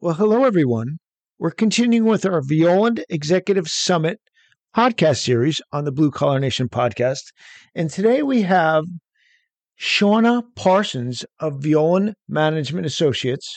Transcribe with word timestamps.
Well, 0.00 0.14
hello, 0.14 0.44
everyone. 0.44 0.98
We're 1.40 1.50
continuing 1.50 2.04
with 2.04 2.24
our 2.24 2.40
Violand 2.40 3.02
Executive 3.08 3.66
Summit 3.66 4.20
podcast 4.72 5.24
series 5.24 5.60
on 5.72 5.86
the 5.86 5.90
Blue 5.90 6.12
Collar 6.12 6.38
Nation 6.38 6.68
podcast. 6.68 7.32
And 7.74 7.90
today 7.90 8.22
we 8.22 8.42
have 8.42 8.84
Shawna 9.76 10.44
Parsons 10.54 11.24
of 11.40 11.54
Violand 11.54 12.12
Management 12.28 12.86
Associates, 12.86 13.56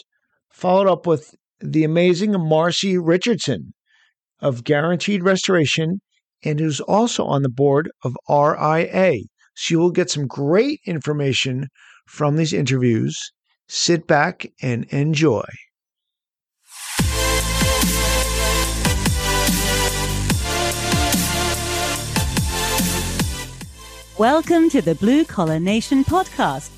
followed 0.52 0.88
up 0.88 1.06
with 1.06 1.36
the 1.60 1.84
amazing 1.84 2.32
Marcie 2.32 2.98
Richardson 3.00 3.76
of 4.40 4.64
Guaranteed 4.64 5.22
Restoration, 5.22 6.02
and 6.44 6.60
who's 6.60 6.82
also 6.82 7.24
on 7.24 7.44
the 7.44 7.50
board 7.50 7.92
of 8.04 8.16
RIA. 8.28 9.20
So 9.56 9.76
you 9.76 9.78
will 9.80 9.92
get 9.92 10.10
some 10.10 10.26
great 10.26 10.80
information 10.88 11.68
from 12.08 12.36
these 12.36 12.52
interviews. 12.52 13.16
Sit 13.68 14.08
back 14.08 14.48
and 14.60 14.86
enjoy. 14.86 15.46
Welcome 24.22 24.70
to 24.70 24.84
the 24.84 24.94
Blue 24.94 25.26
Collar 25.26 25.60
Nation 25.60 26.04
podcast, 26.04 26.70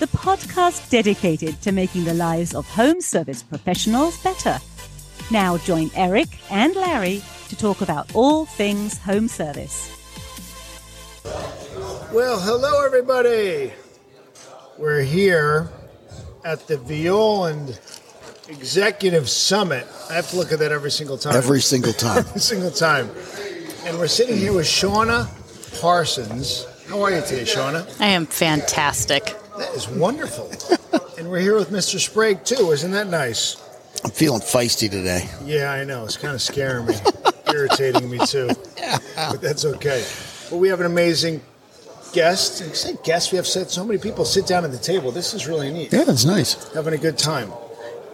the 0.00 0.08
podcast 0.08 0.90
dedicated 0.90 1.62
to 1.62 1.70
making 1.70 2.02
the 2.02 2.14
lives 2.14 2.52
of 2.52 2.68
home 2.68 3.00
service 3.00 3.44
professionals 3.44 4.20
better. 4.24 4.58
Now 5.30 5.56
join 5.58 5.92
Eric 5.94 6.26
and 6.50 6.74
Larry 6.74 7.22
to 7.48 7.54
talk 7.54 7.80
about 7.80 8.12
all 8.12 8.44
things 8.44 8.98
home 8.98 9.28
service. 9.28 9.88
Well, 12.12 12.40
hello, 12.40 12.84
everybody. 12.84 13.72
We're 14.76 15.02
here 15.02 15.70
at 16.44 16.66
the 16.66 16.74
Violand 16.74 17.78
Executive 18.48 19.28
Summit. 19.28 19.86
I 20.10 20.14
have 20.14 20.28
to 20.30 20.36
look 20.36 20.50
at 20.50 20.58
that 20.58 20.72
every 20.72 20.90
single 20.90 21.18
time. 21.18 21.36
Every 21.36 21.60
single 21.60 21.92
time. 21.92 22.18
every 22.26 22.40
single 22.40 22.72
time. 22.72 23.08
And 23.84 23.96
we're 23.96 24.08
sitting 24.08 24.36
here 24.36 24.52
with 24.52 24.66
Shawna 24.66 25.30
Parsons. 25.80 26.66
How 26.90 27.02
are 27.02 27.12
you 27.12 27.22
today, 27.22 27.44
Shawna? 27.44 27.86
I 28.00 28.06
am 28.06 28.26
fantastic. 28.26 29.36
That 29.56 29.72
is 29.76 29.86
wonderful. 29.88 30.50
and 31.18 31.30
we're 31.30 31.38
here 31.38 31.54
with 31.54 31.70
Mr. 31.70 32.00
Sprague, 32.00 32.44
too. 32.44 32.72
Isn't 32.72 32.90
that 32.90 33.06
nice? 33.06 33.62
I'm 34.02 34.10
feeling 34.10 34.40
feisty 34.40 34.90
today. 34.90 35.30
Yeah, 35.44 35.70
I 35.70 35.84
know. 35.84 36.04
It's 36.04 36.16
kind 36.16 36.34
of 36.34 36.42
scaring 36.42 36.86
me, 36.86 36.94
irritating 37.54 38.10
me, 38.10 38.18
too. 38.26 38.50
But 39.14 39.40
that's 39.40 39.64
okay. 39.64 40.04
But 40.50 40.56
we 40.56 40.68
have 40.68 40.80
an 40.80 40.86
amazing 40.86 41.42
guest. 42.12 42.60
And 42.60 42.74
say 42.74 42.96
guest, 43.04 43.30
we 43.30 43.36
have 43.36 43.46
said 43.46 43.70
so 43.70 43.84
many 43.84 44.00
people 44.00 44.24
sit 44.24 44.48
down 44.48 44.64
at 44.64 44.72
the 44.72 44.78
table. 44.78 45.12
This 45.12 45.32
is 45.32 45.46
really 45.46 45.72
neat. 45.72 45.92
Yeah, 45.92 46.02
that's 46.02 46.24
nice. 46.24 46.72
Having 46.72 46.94
a 46.94 46.98
good 46.98 47.18
time. 47.18 47.52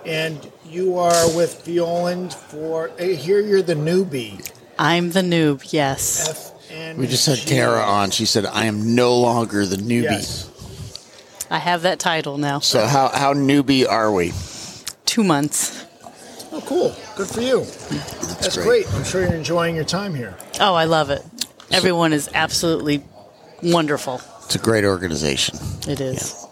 And 0.04 0.52
you 0.66 0.98
are 0.98 1.34
with 1.34 1.64
Violand 1.64 2.34
for, 2.34 2.90
eh, 2.98 3.12
I 3.12 3.14
hear 3.14 3.40
you're 3.40 3.62
the 3.62 3.74
newbie. 3.74 4.52
I'm 4.78 5.12
the 5.12 5.22
noob, 5.22 5.72
yes. 5.72 6.28
F 6.28 6.55
N. 6.76 6.96
We 6.98 7.06
just 7.06 7.26
had 7.26 7.38
Tara 7.38 7.80
on. 7.80 8.10
She 8.10 8.26
said, 8.26 8.46
I 8.46 8.66
am 8.66 8.94
no 8.94 9.18
longer 9.18 9.66
the 9.66 9.76
newbie. 9.76 10.02
Yes. 10.02 10.50
I 11.50 11.58
have 11.58 11.82
that 11.82 11.98
title 11.98 12.38
now. 12.38 12.58
So, 12.58 12.86
how, 12.86 13.08
how 13.08 13.34
newbie 13.34 13.88
are 13.88 14.12
we? 14.12 14.32
Two 15.04 15.24
months. 15.24 15.84
Oh, 16.52 16.62
cool. 16.66 16.94
Good 17.16 17.28
for 17.28 17.40
you. 17.40 17.60
That's, 18.40 18.56
great. 18.56 18.92
I'm 18.94 19.04
sure 19.04 19.22
you're 19.22 19.34
enjoying 19.34 19.76
your 19.76 19.84
time 19.84 20.14
here. 20.14 20.36
Oh, 20.60 20.74
I 20.74 20.84
love 20.84 21.10
it. 21.10 21.22
Everyone 21.70 22.12
is 22.12 22.28
absolutely 22.34 23.02
wonderful. 23.62 24.20
It's 24.44 24.54
a 24.54 24.58
great 24.58 24.84
organization. 24.84 25.58
It 25.88 26.00
is. 26.00 26.46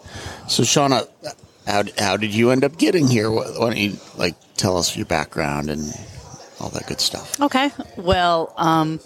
So, 0.47 0.63
Shawna, 0.63 1.07
how, 1.65 1.83
how 1.97 2.17
did 2.17 2.33
you 2.33 2.51
end 2.51 2.63
up 2.63 2.77
getting 2.77 3.07
here? 3.07 3.31
Why 3.31 3.45
why 3.45 3.69
don't 3.69 3.77
you, 3.77 3.97
like, 4.17 4.35
tell 4.55 4.77
us 4.77 4.95
your 4.95 5.05
background 5.05 5.69
and 5.69 5.93
all 6.59 6.69
that 6.69 6.87
good 6.87 7.01
stuff? 7.01 7.39
Okay. 7.41 7.69
Well, 7.97 8.53
um, 8.57 8.99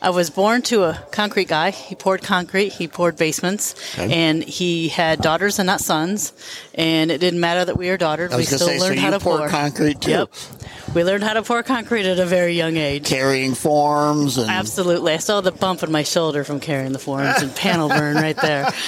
I 0.00 0.10
was 0.10 0.30
born 0.30 0.62
to 0.62 0.84
a 0.84 0.94
concrete 1.10 1.48
guy. 1.48 1.70
He 1.70 1.94
poured 1.94 2.22
concrete, 2.22 2.70
he 2.72 2.88
poured 2.88 3.16
basements, 3.16 3.74
Okay. 3.98 4.12
and 4.12 4.42
he 4.42 4.88
had 4.88 5.20
daughters 5.20 5.58
and 5.58 5.66
not 5.66 5.80
sons. 5.80 6.32
And 6.74 7.10
it 7.10 7.18
didn't 7.18 7.40
matter 7.40 7.64
that 7.64 7.76
we 7.76 7.88
were 7.88 7.96
daughters. 7.96 8.34
We 8.34 8.44
still 8.44 8.58
to 8.58 8.64
say, 8.64 8.78
so 8.78 8.84
learned 8.86 8.98
how 9.00 9.10
to 9.10 9.20
pour 9.20 9.38
pour. 9.38 9.48
concrete 9.48 10.00
too? 10.00 10.10
Yep. 10.10 10.30
We 10.94 11.04
learned 11.04 11.22
how 11.24 11.32
to 11.34 11.42
pour 11.42 11.62
concrete 11.62 12.04
at 12.06 12.18
a 12.18 12.26
very 12.26 12.54
young 12.54 12.76
age. 12.76 13.04
Carrying 13.06 13.54
forms 13.54 14.38
and 14.38 14.50
Absolutely. 14.50 15.12
I 15.14 15.18
saw 15.18 15.40
the 15.40 15.52
bump 15.52 15.82
in 15.82 15.90
my 15.92 16.02
shoulder 16.02 16.44
from 16.44 16.60
carrying 16.60 16.92
the 16.92 16.98
forms 16.98 17.40
and 17.42 17.54
panel 17.54 17.88
burn 17.88 18.16
right 18.16 18.36
there. 18.36 18.70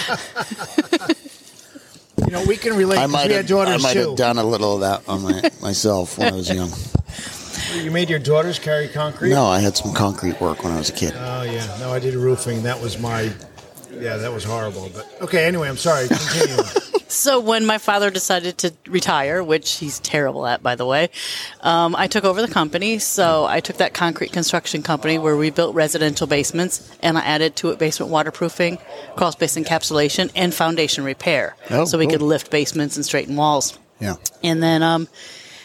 You 2.26 2.30
know, 2.30 2.44
we 2.46 2.56
can 2.56 2.76
relate. 2.76 2.96
I 2.98 3.02
'cause 3.02 3.10
might 3.12 3.26
we 3.26 3.32
have, 3.34 3.42
had 3.44 3.48
daughters 3.48 3.84
I 3.84 3.88
might 3.88 3.92
too. 3.94 4.08
have 4.10 4.16
done 4.16 4.38
a 4.38 4.44
little 4.44 4.74
of 4.76 4.80
that 4.80 5.02
on 5.08 5.22
my, 5.22 5.50
myself 5.60 6.16
when 6.16 6.32
I 6.32 6.36
was 6.36 6.48
young. 6.48 6.70
You 7.74 7.90
made 7.90 8.08
your 8.08 8.18
daughters 8.18 8.58
carry 8.58 8.88
concrete? 8.88 9.30
No, 9.30 9.44
I 9.46 9.58
had 9.58 9.76
some 9.76 9.92
concrete 9.92 10.40
work 10.40 10.62
when 10.62 10.72
I 10.72 10.78
was 10.78 10.90
a 10.90 10.92
kid. 10.92 11.12
Oh 11.16 11.42
yeah, 11.42 11.66
no, 11.80 11.92
I 11.92 11.98
did 11.98 12.14
roofing. 12.14 12.62
That 12.62 12.80
was 12.80 12.98
my, 12.98 13.32
yeah, 13.92 14.16
that 14.16 14.32
was 14.32 14.44
horrible. 14.44 14.90
But 14.94 15.06
okay, 15.22 15.44
anyway, 15.44 15.68
I'm 15.68 15.76
sorry. 15.76 16.08
Continue. 16.08 16.62
So 17.06 17.38
when 17.38 17.64
my 17.64 17.78
father 17.78 18.10
decided 18.10 18.58
to 18.58 18.72
retire, 18.88 19.44
which 19.44 19.74
he's 19.76 20.00
terrible 20.00 20.46
at, 20.48 20.64
by 20.64 20.74
the 20.74 20.84
way, 20.84 21.10
um, 21.60 21.94
I 21.94 22.08
took 22.08 22.24
over 22.24 22.42
the 22.42 22.52
company. 22.52 22.98
So 22.98 23.44
I 23.44 23.60
took 23.60 23.76
that 23.76 23.94
concrete 23.94 24.32
construction 24.32 24.82
company 24.82 25.18
where 25.18 25.36
we 25.36 25.50
built 25.50 25.76
residential 25.76 26.26
basements, 26.26 26.90
and 27.02 27.16
I 27.16 27.20
added 27.20 27.54
to 27.56 27.70
it 27.70 27.78
basement 27.78 28.10
waterproofing, 28.10 28.78
crawl 29.14 29.30
space 29.30 29.54
encapsulation, 29.56 30.32
and 30.34 30.52
foundation 30.52 31.04
repair, 31.04 31.54
Oh, 31.70 31.84
so 31.84 31.98
we 31.98 32.06
cool. 32.06 32.14
could 32.14 32.22
lift 32.22 32.50
basements 32.50 32.96
and 32.96 33.04
straighten 33.04 33.36
walls. 33.36 33.78
Yeah. 34.00 34.16
And 34.42 34.60
then 34.60 34.82
um, 34.82 35.06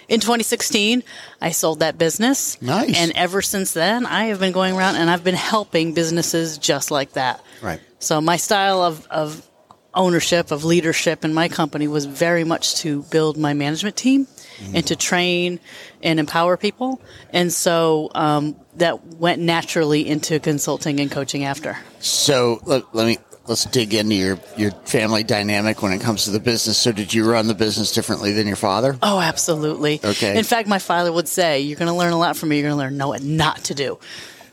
in 0.10 0.20
2016, 0.20 1.04
I 1.40 1.52
sold 1.52 1.80
that 1.80 1.98
business. 1.98 2.62
Nice. 2.62 2.98
And 2.98 3.12
ever 3.16 3.42
since 3.42 3.74
then, 3.74 4.06
I 4.06 4.26
have 4.26 4.40
been 4.40 4.52
going 4.52 4.76
around 4.76 4.96
and 4.96 5.10
I've 5.10 5.24
been 5.24 5.36
helping 5.36 5.94
businesses 5.94 6.58
just 6.58 6.92
like 6.92 7.14
that. 7.14 7.42
Right. 7.62 7.80
So 8.00 8.20
my 8.20 8.38
style 8.38 8.82
of, 8.82 9.08
of 9.08 9.48
ownership, 9.94 10.52
of 10.52 10.64
leadership 10.64 11.24
in 11.24 11.34
my 11.34 11.48
company 11.48 11.88
was 11.88 12.06
very 12.06 12.44
much 12.44 12.76
to 12.78 13.04
build 13.04 13.38
my 13.38 13.54
management 13.54 13.96
team 13.96 14.28
and 14.74 14.86
to 14.88 14.96
train 14.96 15.60
and 16.04 16.20
empower 16.20 16.58
people. 16.58 17.02
And 17.32 17.52
so 17.52 18.10
um, 18.14 18.56
that 18.76 19.06
went 19.06 19.42
naturally 19.42 20.08
into 20.08 20.40
consulting 20.40 21.00
and 21.00 21.10
coaching 21.10 21.46
after. 21.46 21.78
So 22.00 22.60
let, 22.66 22.84
let 22.94 23.08
me 23.08 23.18
let's 23.50 23.66
dig 23.66 23.94
into 23.94 24.16
your 24.16 24.40
your 24.56 24.72
family 24.86 25.24
dynamic 25.24 25.82
when 25.82 25.92
it 25.92 26.00
comes 26.00 26.24
to 26.26 26.32
the 26.32 26.40
business. 26.40 26.78
So 26.78 26.92
did 26.94 27.14
you 27.14 27.30
run 27.30 27.48
the 27.48 27.54
business 27.56 27.92
differently 27.92 28.32
than 28.32 28.48
your 28.48 28.56
father? 28.56 28.98
Oh, 29.04 29.20
absolutely. 29.20 30.00
Okay. 30.04 30.38
In 30.38 30.46
fact, 30.46 30.70
my 30.70 30.80
father 30.80 31.12
would 31.12 31.28
say, 31.28 31.60
You're 31.62 31.78
going 31.78 31.92
to 31.92 31.98
learn 31.98 32.14
a 32.14 32.18
lot 32.18 32.38
from 32.38 32.50
me. 32.50 32.60
You're 32.60 32.70
going 32.70 32.78
to 32.78 32.84
learn 32.86 32.96
know 32.98 33.10
what 33.10 33.24
not 33.24 33.66
to 33.66 33.74
do. 33.74 34.00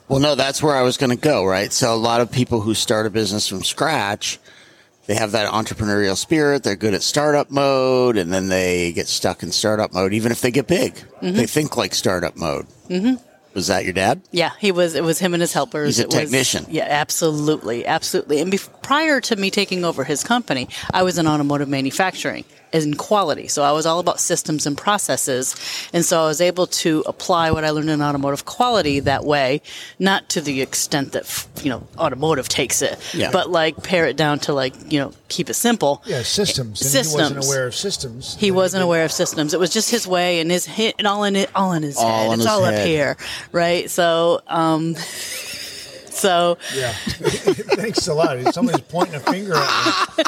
Well, 0.09 0.21
no, 0.21 0.34
that's 0.34 0.62
where 0.62 0.75
I 0.75 0.83
was 0.83 0.97
going 0.97 1.11
to 1.11 1.17
go. 1.17 1.45
Right. 1.45 1.73
So 1.73 1.95
a 1.95 1.97
lot 1.97 2.21
of 2.21 2.33
people 2.33 2.61
who 2.61 2.75
start 2.75 3.07
a 3.07 3.11
business 3.11 3.47
from 3.49 3.62
scratch, 3.65 4.39
they 5.07 5.15
have 5.15 5.33
that 5.33 5.53
entrepreneurial 5.53 6.17
spirit. 6.17 6.63
They're 6.63 6.77
good 6.77 6.95
at 6.95 7.03
startup 7.03 7.51
mode, 7.51 8.17
and 8.17 8.33
then 8.33 8.49
they 8.49 8.93
get 8.93 9.09
stuck 9.09 9.43
in 9.43 9.53
startup 9.53 9.93
mode. 9.93 10.13
Even 10.15 10.33
if 10.33 10.41
they 10.41 10.51
get 10.51 10.67
big, 10.67 10.95
Mm-hmm. 10.95 11.34
they 11.37 11.47
think 11.47 11.77
like 11.77 11.95
startup 11.95 12.37
mode. 12.37 12.67
Mm-hmm. 12.89 13.15
Was 13.56 13.69
that 13.69 13.84
your 13.84 13.94
dad? 13.94 14.21
Yeah, 14.33 14.50
he 14.61 14.71
was. 14.71 14.94
It 14.94 15.03
was 15.03 15.19
him 15.19 15.33
and 15.33 15.41
his 15.41 15.55
helpers. 15.55 15.97
He's 15.97 16.00
a 16.00 16.03
It 16.03 16.06
was- 16.09 16.15
technician. 16.15 16.67
yeah, 16.69 16.84
absolutely, 16.89 17.87
absolutely. 17.87 18.41
And 18.43 18.53
bef- 18.53 18.69
prior 18.83 19.19
to 19.22 19.34
me 19.37 19.50
taking 19.50 19.83
over 19.83 20.05
his 20.05 20.22
company, 20.22 20.69
I 20.93 21.03
was 21.03 21.17
in 21.17 21.27
automotive 21.27 21.66
manufacturing 21.69 22.45
in 22.72 22.94
quality. 22.94 23.49
So 23.49 23.62
I 23.62 23.72
was 23.72 23.87
all 23.87 23.99
about 24.00 24.21
systems 24.21 24.66
and 24.66 24.77
processes, 24.77 25.54
and 25.93 26.04
so 26.04 26.22
I 26.22 26.27
was 26.27 26.41
able 26.41 26.66
to 26.66 27.03
apply 27.06 27.50
what 27.50 27.65
I 27.65 27.71
learned 27.71 27.91
in 27.91 28.03
automotive 28.03 28.44
quality 28.44 29.00
that 29.00 29.25
way, 29.25 29.62
not 29.99 30.28
to 30.31 30.41
the 30.41 30.60
extent 30.60 31.12
that 31.12 31.47
you 31.62 31.71
know 31.71 31.87
automotive 31.99 32.49
takes 32.49 32.82
it, 32.82 32.99
Yeah. 33.15 33.31
but 33.31 33.50
like 33.50 33.82
pare 33.82 34.06
it 34.06 34.16
down 34.16 34.38
to 34.41 34.53
like 34.53 34.75
you 34.93 34.99
know 35.00 35.12
keep 35.28 35.49
it 35.50 35.54
simple. 35.54 36.03
Yeah, 36.06 36.22
systems. 36.22 36.81
And 36.82 36.91
Systems. 36.91 37.12
He 37.12 37.16
wasn't 37.19 37.44
aware 37.47 37.66
of 37.66 37.75
systems. 37.75 38.37
He 38.38 38.50
wasn't 38.50 38.83
aware 38.84 39.04
of 39.04 39.12
systems. 39.12 39.54
It 39.54 39.60
was 39.60 39.71
just 39.71 39.91
his 39.91 40.06
way 40.06 40.41
and 40.41 40.50
his 40.50 40.66
hit 40.66 40.94
and 40.98 41.06
all 41.06 41.24
in 41.24 41.36
it, 41.36 41.51
all 41.54 41.72
in 41.72 41.83
his 41.83 41.97
All 41.97 42.07
head. 42.09 42.27
in 42.27 42.33
it's 42.34 42.42
his 42.42 42.47
all 42.47 42.65
up 42.65 42.74
here, 42.86 43.16
right? 43.53 43.89
So, 43.91 44.41
um, 44.48 44.95
so 46.10 46.59
Yeah. 46.74 46.92
Thanks 47.77 48.07
a 48.09 48.15
lot. 48.15 48.39
Somebody's 48.54 48.83
pointing 48.83 49.15
a 49.16 49.21
finger 49.21 49.54
at 49.54 50.18
me. 50.18 50.24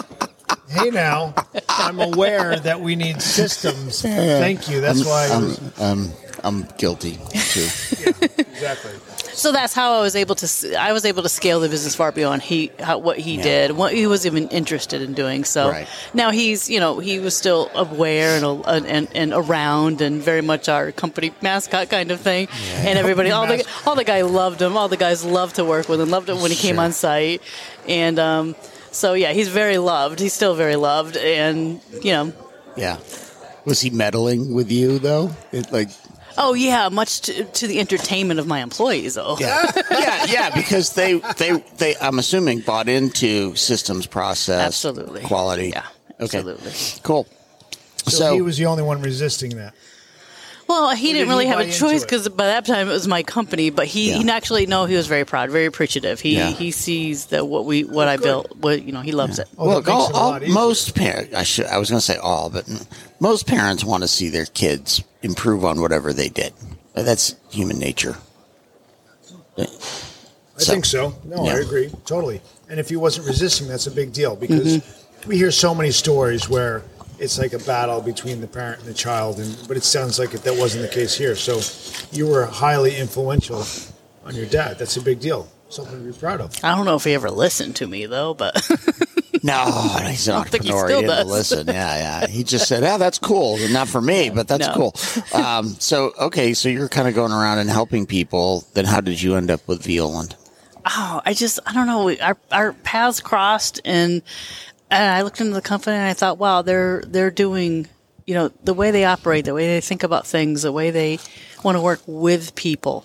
Hey 0.70 0.90
now, 0.90 1.34
I'm 1.78 2.00
aware 2.00 2.56
that 2.58 2.80
we 2.80 2.96
need 2.96 3.22
systems. 3.22 4.02
Thank 4.02 4.68
you. 4.68 4.80
That's 4.80 5.04
why. 5.04 5.28
I 5.30 5.34
I'm, 5.34 5.42
was, 5.44 5.80
um, 5.80 6.10
I'm 6.44 6.62
guilty 6.78 7.16
too. 7.50 7.66
exactly. 8.38 8.92
so 9.32 9.50
that's 9.52 9.72
how 9.74 9.94
I 9.94 10.00
was 10.00 10.14
able 10.16 10.34
to. 10.36 10.44
s- 10.44 10.64
I 10.74 10.92
was 10.92 11.04
able 11.04 11.22
to 11.24 11.28
scale 11.28 11.58
the 11.60 11.68
business 11.68 11.94
far 11.96 12.12
beyond 12.12 12.42
he 12.42 12.70
how, 12.78 12.98
what 12.98 13.18
he 13.18 13.36
did, 13.38 13.72
what 13.72 13.92
he 13.92 14.06
was 14.06 14.24
even 14.26 14.48
interested 14.48 15.02
in 15.02 15.14
doing. 15.14 15.44
So 15.44 15.68
Right. 15.70 15.88
now 16.14 16.30
he's, 16.30 16.70
you 16.70 16.78
know, 16.80 16.98
he 17.00 17.18
was 17.18 17.36
still 17.36 17.70
aware 17.74 18.36
and 18.42 18.86
and 18.86 19.08
and 19.14 19.32
around 19.32 20.00
and 20.00 20.20
very 20.22 20.42
much 20.42 20.68
our 20.68 20.92
company 20.92 21.32
mascot 21.42 21.88
kind 21.90 22.10
of 22.12 22.20
thing. 22.20 22.46
And 22.76 22.98
everybody, 22.98 23.30
all 23.32 23.46
the 23.46 23.66
all 23.86 23.96
the 23.96 24.04
guy 24.04 24.22
loved 24.22 24.62
him. 24.62 24.76
All 24.76 24.88
the 24.88 24.96
guys 24.96 25.24
loved 25.24 25.56
to 25.56 25.64
work 25.64 25.88
with 25.88 26.00
him. 26.00 26.10
Loved 26.10 26.28
it 26.28 26.36
when 26.36 26.50
he 26.52 26.56
came 26.56 26.78
on 26.78 26.92
site, 26.92 27.42
and 27.88 28.18
um, 28.20 28.54
so 28.98 29.14
yeah, 29.14 29.32
he's 29.32 29.48
very 29.48 29.78
loved. 29.78 30.18
He's 30.20 30.32
still 30.34 30.54
very 30.54 30.76
loved, 30.76 31.16
and 31.16 31.80
you 32.02 32.12
know, 32.12 32.32
Yeah. 32.76 32.98
Was 33.64 33.80
he 33.80 33.90
meddling 33.90 34.54
with 34.54 34.70
you 34.72 34.98
though? 34.98 35.30
It, 35.52 35.70
like, 35.72 35.90
Oh 36.40 36.54
yeah, 36.54 36.88
much 36.88 37.20
to, 37.22 37.44
to 37.44 37.66
the 37.66 37.80
entertainment 37.80 38.38
of 38.40 38.46
my 38.46 38.60
employees, 38.62 39.14
though. 39.14 39.36
yeah, 39.40 39.70
yeah, 39.90 40.24
yeah, 40.28 40.50
because 40.54 40.94
they, 40.94 41.18
they, 41.36 41.50
they. 41.78 41.96
I'm 42.00 42.18
assuming 42.18 42.60
bought 42.60 42.88
into 42.88 43.54
systems 43.56 44.06
process, 44.06 44.60
Absolutely. 44.66 45.22
quality. 45.22 45.70
Yeah, 45.74 45.86
Okay. 46.20 46.38
absolutely. 46.38 46.72
Cool. 47.02 47.26
So, 48.06 48.10
So, 48.10 48.34
he 48.34 48.40
was 48.40 48.56
the 48.56 48.66
only 48.66 48.82
one 48.84 49.02
resisting 49.02 49.56
that. 49.56 49.74
Well, 50.68 50.94
he 50.94 51.08
did 51.08 51.20
didn't 51.20 51.30
really 51.30 51.46
he 51.46 51.50
have 51.50 51.60
a 51.60 51.70
choice 51.72 52.02
because 52.04 52.28
by 52.28 52.46
that 52.46 52.66
time 52.66 52.88
it 52.88 52.92
was 52.92 53.08
my 53.08 53.22
company. 53.22 53.70
But 53.70 53.86
he, 53.86 54.10
Yeah. 54.10 54.18
he 54.18 54.30
actually 54.30 54.66
no, 54.66 54.84
he 54.84 54.96
was 54.96 55.06
very 55.06 55.24
proud, 55.24 55.50
very 55.50 55.64
appreciative. 55.64 56.20
He 56.20 56.36
Yeah. 56.36 56.50
he 56.50 56.70
sees 56.70 57.26
that 57.26 57.48
what 57.48 57.64
we 57.64 57.84
what 57.84 58.06
I 58.06 58.18
built, 58.18 58.54
what 58.56 58.82
you 58.82 58.92
know, 58.92 59.00
he 59.00 59.12
loves 59.12 59.38
it. 59.38 59.48
Oh, 59.56 59.66
Look, 59.66 59.88
all, 59.88 60.08
it 60.08 60.14
all, 60.14 60.40
most 60.52 60.94
parents, 60.94 61.34
I 61.34 61.42
should, 61.42 61.66
I 61.66 61.78
was 61.78 61.88
going 61.88 61.98
to 62.00 62.04
say 62.04 62.16
all, 62.16 62.50
but 62.50 62.68
most 63.18 63.46
parents 63.46 63.82
want 63.82 64.02
to 64.02 64.08
see 64.08 64.28
their 64.28 64.44
kids 64.44 65.02
improve 65.22 65.64
on 65.64 65.80
whatever 65.80 66.12
they 66.12 66.28
did. 66.28 66.52
That's 66.94 67.34
human 67.50 67.78
nature. 67.78 68.16
I 69.56 69.64
So- 70.58 70.72
think 70.72 70.84
so. 70.84 71.14
No, 71.24 71.46
I 71.46 71.54
agree 71.54 71.90
totally. 72.04 72.42
And 72.68 72.78
if 72.78 72.90
he 72.90 72.96
wasn't 72.96 73.26
resisting, 73.26 73.68
that's 73.68 73.86
a 73.86 73.90
big 73.90 74.12
deal 74.12 74.36
because 74.36 74.78
mm-hmm. 74.78 75.28
we 75.28 75.38
hear 75.38 75.50
so 75.50 75.74
many 75.74 75.90
stories 75.92 76.48
where 76.50 76.82
it's 77.18 77.38
like 77.38 77.52
a 77.52 77.58
battle 77.60 78.00
between 78.00 78.40
the 78.40 78.46
parent 78.46 78.80
and 78.80 78.88
the 78.88 78.94
child, 78.94 79.38
and 79.38 79.56
but 79.68 79.76
it 79.76 79.84
sounds 79.84 80.18
like 80.18 80.30
that 80.30 80.56
wasn't 80.56 80.82
the 80.82 80.94
case 80.94 81.16
here. 81.16 81.34
So 81.36 81.60
you 82.16 82.26
were 82.26 82.46
highly 82.46 82.96
influential 82.96 83.64
on 84.24 84.34
your 84.34 84.46
dad. 84.46 84.78
That's 84.78 84.96
a 84.96 85.02
big 85.02 85.20
deal. 85.20 85.48
Something 85.70 85.98
to 86.04 86.12
be 86.12 86.18
proud 86.18 86.40
of. 86.40 86.54
I 86.64 86.74
don't 86.74 86.86
know 86.86 86.96
if 86.96 87.04
he 87.04 87.12
ever 87.14 87.30
listened 87.30 87.76
to 87.76 87.86
me 87.86 88.06
though, 88.06 88.32
but 88.34 88.54
No, 89.42 89.64
he's 90.06 90.26
an 90.28 90.34
I 90.34 90.38
don't 90.38 90.48
think 90.48 90.64
he 90.64 90.72
entrepreneur. 90.72 90.88
He, 90.88 90.88
still 90.88 91.00
didn't 91.02 91.16
does. 91.16 91.26
listen. 91.30 91.66
Yeah, 91.68 91.72
yeah. 92.22 92.26
He 92.26 92.42
just 92.42 92.66
said, 92.68 92.82
"Yeah, 92.82 92.96
that's 92.96 93.18
cool." 93.18 93.58
Not 93.70 93.86
for 93.88 94.00
me, 94.00 94.30
but 94.30 94.48
that's 94.48 94.66
No. 94.66 94.74
cool. 94.74 94.94
Um, 95.40 95.68
so, 95.78 96.12
okay, 96.18 96.54
so 96.54 96.68
you're 96.68 96.88
kind 96.88 97.06
of 97.06 97.14
going 97.14 97.32
around 97.32 97.58
and 97.58 97.68
helping 97.70 98.06
people. 98.06 98.64
Then, 98.74 98.84
how 98.86 99.00
did 99.00 99.20
you 99.22 99.36
end 99.36 99.50
up 99.50 99.66
with 99.68 99.82
Violand? 99.82 100.34
oh, 100.90 101.20
I 101.26 101.34
just 101.34 101.60
I 101.66 101.74
don't 101.74 101.86
know. 101.86 102.04
We, 102.06 102.18
our 102.20 102.36
our 102.50 102.72
paths 102.72 103.20
crossed, 103.20 103.80
and 103.84 104.22
and 104.90 105.10
I 105.10 105.22
looked 105.22 105.40
into 105.40 105.54
the 105.54 105.62
company 105.62 105.96
and 105.96 106.06
I 106.06 106.14
thought, 106.14 106.38
wow, 106.38 106.62
they're 106.62 107.02
they're 107.06 107.30
doing, 107.30 107.86
you 108.26 108.34
know, 108.34 108.48
the 108.64 108.74
way 108.74 108.90
they 108.90 109.04
operate, 109.04 109.44
the 109.44 109.54
way 109.54 109.66
they 109.66 109.80
think 109.80 110.02
about 110.02 110.26
things, 110.26 110.62
the 110.62 110.72
way 110.72 110.90
they 110.90 111.18
want 111.62 111.76
to 111.76 111.80
work 111.80 112.00
with 112.06 112.54
people, 112.54 113.04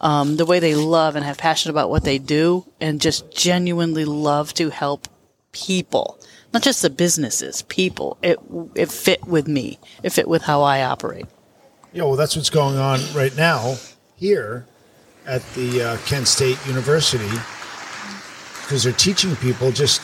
um, 0.00 0.36
the 0.36 0.46
way 0.46 0.58
they 0.58 0.74
love 0.74 1.16
and 1.16 1.24
have 1.24 1.38
passion 1.38 1.70
about 1.70 1.90
what 1.90 2.04
they 2.04 2.18
do, 2.18 2.66
and 2.80 3.00
just 3.00 3.30
genuinely 3.30 4.04
love 4.04 4.52
to 4.54 4.70
help 4.70 5.08
people, 5.52 6.18
not 6.52 6.62
just 6.62 6.82
the 6.82 6.90
businesses, 6.90 7.62
people. 7.62 8.18
It 8.22 8.38
it 8.74 8.90
fit 8.90 9.24
with 9.26 9.48
me. 9.48 9.78
It 10.02 10.10
fit 10.10 10.28
with 10.28 10.42
how 10.42 10.62
I 10.62 10.82
operate. 10.82 11.26
Yeah, 11.92 12.04
well, 12.04 12.16
that's 12.16 12.36
what's 12.36 12.50
going 12.50 12.78
on 12.78 13.00
right 13.14 13.36
now 13.36 13.76
here 14.16 14.66
at 15.26 15.42
the 15.54 15.82
uh, 15.82 15.96
Kent 16.06 16.26
State 16.26 16.58
University 16.66 17.28
because 18.62 18.84
they're 18.84 18.92
teaching 18.94 19.36
people 19.36 19.70
just 19.70 20.00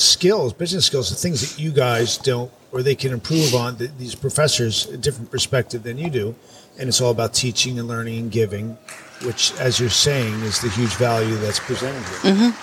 skills, 0.00 0.52
business 0.52 0.86
skills, 0.86 1.10
the 1.10 1.16
things 1.16 1.40
that 1.40 1.60
you 1.62 1.70
guys 1.70 2.16
don't, 2.18 2.50
or 2.72 2.82
they 2.82 2.94
can 2.94 3.12
improve 3.12 3.54
on. 3.54 3.76
Th- 3.76 3.90
These 3.98 4.14
professors 4.14 4.86
a 4.86 4.96
different 4.96 5.30
perspective 5.30 5.82
than 5.82 5.98
you 5.98 6.10
do, 6.10 6.34
and 6.78 6.88
it's 6.88 7.00
all 7.00 7.10
about 7.10 7.34
teaching 7.34 7.78
and 7.78 7.86
learning 7.88 8.18
and 8.18 8.30
giving, 8.32 8.76
which, 9.24 9.52
as 9.58 9.78
you're 9.78 9.90
saying, 9.90 10.34
is 10.42 10.60
the 10.60 10.70
huge 10.70 10.94
value 10.94 11.36
that's 11.36 11.60
presented 11.60 12.02
here. 12.22 12.54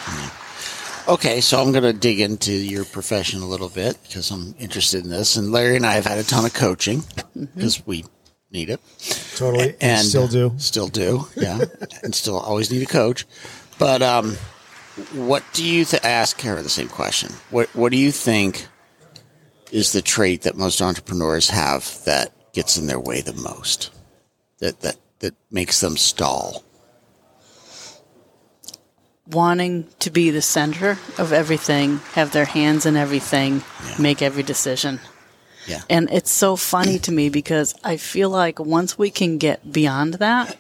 Okay, 1.07 1.39
so 1.39 1.62
I'm 1.62 1.72
going 1.72 1.84
to 1.86 1.94
dig 1.94 2.19
into 2.19 2.51
your 2.51 2.84
profession 2.84 3.42
a 3.42 3.45
little 3.45 3.69
bit 3.69 3.98
because 4.04 4.30
I'm 4.30 4.54
interested 4.60 5.06
in 5.06 5.10
this. 5.10 5.38
And 5.38 5.54
Larry 5.54 5.78
and 5.78 5.86
I 5.86 5.94
have 5.94 6.06
had 6.06 6.18
a 6.18 6.24
ton 6.24 6.44
of 6.44 6.54
coaching 6.54 7.04
because 7.56 7.86
we 7.88 8.04
need 8.51 8.69
it. 8.69 8.81
Totally, 9.38 9.69
and 9.80 10.00
and 10.00 10.06
still 10.07 10.28
do. 10.28 10.54
still 10.57 10.88
do 10.88 11.28
yeah 11.36 11.60
and 12.04 12.16
still 12.16 12.38
always 12.40 12.72
need 12.72 12.81
a 12.81 12.86
coach 12.88 13.25
but 13.78 14.01
um 14.01 14.36
what 15.14 15.44
do 15.54 15.64
you 15.64 15.86
th- 15.86 16.04
ask 16.04 16.38
Kara 16.38 16.62
the 16.64 16.70
same 16.70 16.88
question 16.90 17.32
what 17.52 17.70
what 17.76 17.92
do 17.92 17.98
you 17.98 18.12
think 18.12 18.68
is 19.72 19.92
the 19.92 20.02
trait 20.02 20.42
that 20.44 20.56
most 20.58 20.82
entrepreneurs 20.82 21.50
have 21.50 22.04
that 22.06 22.32
gets 22.54 22.78
in 22.78 22.88
their 22.88 23.00
way 23.00 23.22
the 23.22 23.34
most 23.34 23.92
that 24.60 24.80
that 24.82 24.96
that 25.20 25.36
makes 25.52 25.80
them 25.82 25.98
stall 25.98 26.64
wanting 29.28 29.88
to 30.00 30.10
be 30.10 30.30
the 30.30 30.42
center 30.42 30.98
of 31.18 31.34
everything, 31.34 31.98
have 32.14 32.32
their 32.32 32.46
hands 32.46 32.86
in 32.86 32.96
everything, 32.96 33.62
Yeah. 33.86 33.96
make 34.00 34.22
every 34.22 34.44
decision. 34.44 35.00
yeah 35.66 35.82
And 35.90 36.08
it's 36.14 36.32
so 36.32 36.56
funny 36.56 36.98
to 37.00 37.12
me 37.12 37.28
because 37.28 37.76
I 37.84 37.98
feel 37.98 38.30
like 38.30 38.58
once 38.58 38.98
we 38.98 39.10
can 39.12 39.38
get 39.38 39.70
beyond 39.70 40.14
that 40.16 40.56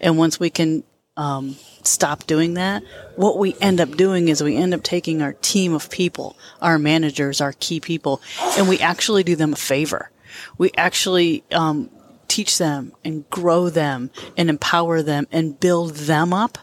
and 0.00 0.16
once 0.16 0.40
we 0.40 0.48
can 0.48 0.82
um, 1.16 1.56
stop 1.82 2.26
doing 2.26 2.54
that, 2.54 2.82
what 3.16 3.38
we 3.38 3.54
end 3.60 3.80
up 3.80 3.96
doing 3.96 4.28
is 4.28 4.42
we 4.42 4.56
end 4.56 4.74
up 4.74 4.82
taking 4.82 5.22
our 5.22 5.32
team 5.34 5.74
of 5.74 5.90
people, 5.90 6.36
our 6.60 6.78
managers, 6.78 7.40
our 7.40 7.52
key 7.54 7.80
people, 7.80 8.20
and 8.58 8.68
we 8.68 8.78
actually 8.80 9.22
do 9.22 9.36
them 9.36 9.52
a 9.52 9.56
favor. 9.56 10.10
We 10.58 10.70
actually 10.76 11.44
um, 11.52 11.90
teach 12.28 12.58
them 12.58 12.92
and 13.04 13.28
grow 13.30 13.70
them 13.70 14.10
and 14.36 14.50
empower 14.50 15.02
them 15.02 15.26
and 15.32 15.58
build 15.58 15.94
them 15.94 16.32
up. 16.32 16.58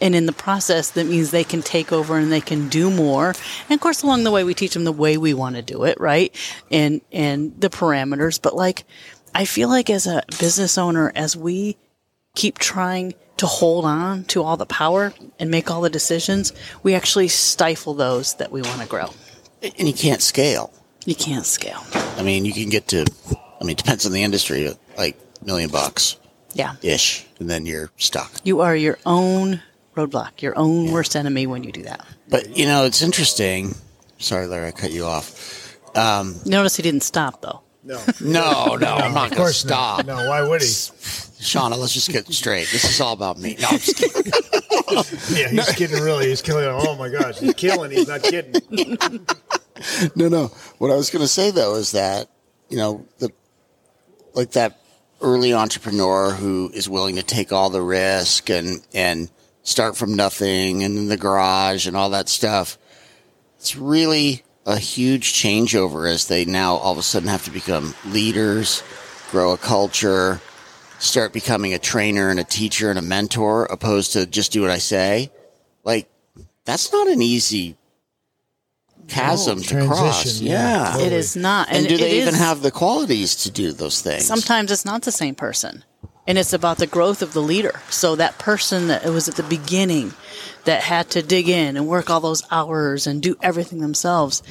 And 0.00 0.14
in 0.14 0.26
the 0.26 0.32
process 0.32 0.90
that 0.90 1.06
means 1.06 1.30
they 1.30 1.44
can 1.44 1.62
take 1.62 1.92
over 1.92 2.18
and 2.18 2.30
they 2.30 2.40
can 2.40 2.68
do 2.68 2.90
more. 2.90 3.28
And 3.28 3.70
of 3.70 3.80
course 3.80 4.02
along 4.02 4.24
the 4.24 4.30
way 4.30 4.44
we 4.44 4.52
teach 4.52 4.74
them 4.74 4.84
the 4.84 4.92
way 4.92 5.16
we 5.16 5.32
want 5.32 5.56
to 5.56 5.62
do 5.62 5.84
it 5.84 5.98
right? 6.00 6.34
And 6.70 7.00
and 7.12 7.58
the 7.58 7.70
parameters. 7.70 8.42
But 8.42 8.54
like 8.54 8.84
i 9.36 9.44
feel 9.44 9.68
like 9.68 9.88
as 9.88 10.06
a 10.06 10.22
business 10.38 10.76
owner 10.76 11.10
as 11.14 11.36
we 11.36 11.76
keep 12.34 12.58
trying 12.58 13.14
to 13.36 13.46
hold 13.46 13.84
on 13.84 14.24
to 14.24 14.42
all 14.42 14.56
the 14.56 14.66
power 14.66 15.12
and 15.38 15.50
make 15.50 15.70
all 15.70 15.80
the 15.80 15.90
decisions 15.90 16.52
we 16.82 16.94
actually 16.94 17.28
stifle 17.28 17.94
those 17.94 18.34
that 18.34 18.52
we 18.52 18.62
want 18.62 18.80
to 18.80 18.86
grow. 18.86 19.10
And 19.62 19.88
you 19.88 19.94
can't 19.94 20.22
scale. 20.22 20.72
You 21.06 21.14
can't 21.14 21.44
scale. 21.46 21.82
I 22.16 22.22
mean 22.22 22.44
you 22.44 22.52
can 22.52 22.68
get 22.70 22.88
to 22.88 23.04
i 23.60 23.64
mean 23.64 23.70
it 23.72 23.78
depends 23.78 24.06
on 24.06 24.12
the 24.12 24.22
industry 24.22 24.70
like 24.96 25.18
million 25.44 25.70
bucks. 25.70 26.16
Yeah. 26.54 26.74
Ish 26.82 27.26
and 27.40 27.50
then 27.50 27.66
you're 27.66 27.90
stuck. 27.96 28.30
You 28.44 28.60
are 28.60 28.76
your 28.76 28.98
own 29.04 29.60
roadblock 29.96 30.40
your 30.42 30.56
own 30.58 30.92
worst 30.92 31.16
enemy 31.16 31.46
when 31.46 31.64
you 31.64 31.72
do 31.72 31.82
that. 31.82 32.04
But 32.28 32.56
you 32.56 32.66
know 32.66 32.84
it's 32.84 33.02
interesting. 33.02 33.74
Sorry 34.18 34.46
larry 34.46 34.68
i 34.68 34.70
cut 34.70 34.92
you 34.92 35.04
off. 35.04 35.76
Um, 35.96 36.36
Notice 36.46 36.76
he 36.76 36.82
didn't 36.82 37.02
stop 37.02 37.40
though. 37.42 37.62
No, 37.82 38.00
no 38.20 38.76
no 38.76 38.94
i'm 38.94 39.12
not 39.12 39.24
of 39.26 39.30
gonna 39.30 39.36
course 39.36 39.58
stop. 39.58 40.06
Not. 40.06 40.06
No, 40.06 40.28
why 40.28 40.46
would 40.48 40.62
he? 40.62 40.68
Shawna, 41.44 41.76
let's 41.76 41.92
just 41.92 42.10
get 42.10 42.26
straight. 42.32 42.68
This 42.72 42.84
is 42.84 43.00
all 43.02 43.12
about 43.12 43.38
me. 43.38 43.56
No, 43.60 43.68
I'm 43.70 43.78
just 43.78 43.96
kidding. 43.96 44.32
Yeah, 45.30 45.48
he's 45.48 45.72
kidding. 45.72 46.02
Really, 46.02 46.28
he's 46.28 46.42
killing. 46.42 46.66
Oh 46.68 46.94
my 46.96 47.08
gosh, 47.08 47.38
he's 47.38 47.54
killing. 47.54 47.90
He's 47.90 48.06
not 48.06 48.22
kidding. 48.22 48.54
no, 50.14 50.28
no. 50.28 50.46
What 50.78 50.90
I 50.90 50.94
was 50.94 51.10
going 51.10 51.22
to 51.22 51.28
say 51.28 51.50
though 51.50 51.74
is 51.76 51.92
that 51.92 52.28
you 52.68 52.76
know 52.76 53.06
the 53.18 53.30
like 54.34 54.52
that 54.52 54.80
early 55.20 55.52
entrepreneur 55.52 56.30
who 56.30 56.70
is 56.74 56.88
willing 56.88 57.16
to 57.16 57.22
take 57.22 57.50
all 57.50 57.70
the 57.70 57.82
risk 57.82 58.50
and 58.50 58.86
and 58.92 59.30
start 59.62 59.96
from 59.96 60.14
nothing 60.14 60.84
and 60.84 60.96
in 60.96 61.08
the 61.08 61.16
garage 61.16 61.86
and 61.86 61.96
all 61.96 62.10
that 62.10 62.28
stuff. 62.28 62.78
It's 63.58 63.74
really 63.74 64.44
a 64.66 64.78
huge 64.78 65.32
changeover 65.32 66.08
as 66.08 66.28
they 66.28 66.44
now 66.44 66.76
all 66.76 66.92
of 66.92 66.98
a 66.98 67.02
sudden 67.02 67.28
have 67.28 67.44
to 67.44 67.50
become 67.50 67.94
leaders, 68.06 68.82
grow 69.30 69.52
a 69.52 69.58
culture, 69.58 70.40
start 71.04 71.32
becoming 71.32 71.74
a 71.74 71.78
trainer 71.78 72.30
and 72.30 72.40
a 72.40 72.44
teacher 72.44 72.90
and 72.90 72.98
a 72.98 73.02
mentor 73.02 73.66
opposed 73.66 74.12
to 74.14 74.26
just 74.26 74.52
do 74.52 74.62
what 74.62 74.70
I 74.70 74.78
say. 74.78 75.30
Like 75.84 76.08
that's 76.64 76.92
not 76.92 77.08
an 77.08 77.20
easy 77.22 77.76
chasm 79.08 79.60
to 79.60 79.86
cross. 79.86 80.40
yeah, 80.40 80.52
Yeah. 80.52 80.84
totally. 80.92 81.04
it 81.06 81.12
is 81.12 81.36
not 81.36 81.68
And, 81.70 81.86
do 81.86 81.94
it 81.94 81.98
they 81.98 82.16
even 82.22 82.34
is- 82.34 82.40
have 82.40 82.62
the 82.62 82.70
qualities 82.70 83.34
to 83.36 83.50
do 83.50 83.72
those 83.72 84.00
things? 84.00 84.24
sometimes 84.24 84.72
it's 84.72 84.84
not 84.86 85.02
the 85.02 85.12
same 85.12 85.34
person 85.34 85.84
and 86.26 86.38
it's 86.38 86.54
about 86.54 86.78
the 86.78 86.86
growth 86.86 87.20
of 87.20 87.34
the 87.34 87.42
leader 87.42 87.82
so 87.90 88.16
that 88.16 88.38
person 88.38 88.88
that 88.88 89.04
was 89.04 89.28
at 89.28 89.34
the 89.36 89.42
beginning 89.42 90.14
that 90.64 90.82
had 90.82 91.10
to 91.10 91.20
dig 91.22 91.50
in 91.50 91.76
and 91.76 91.86
work 91.86 92.08
all 92.08 92.20
those 92.20 92.42
hours 92.50 93.06
and 93.06 93.20
do 93.22 93.36
everything 93.42 93.80
themselves 93.80 94.42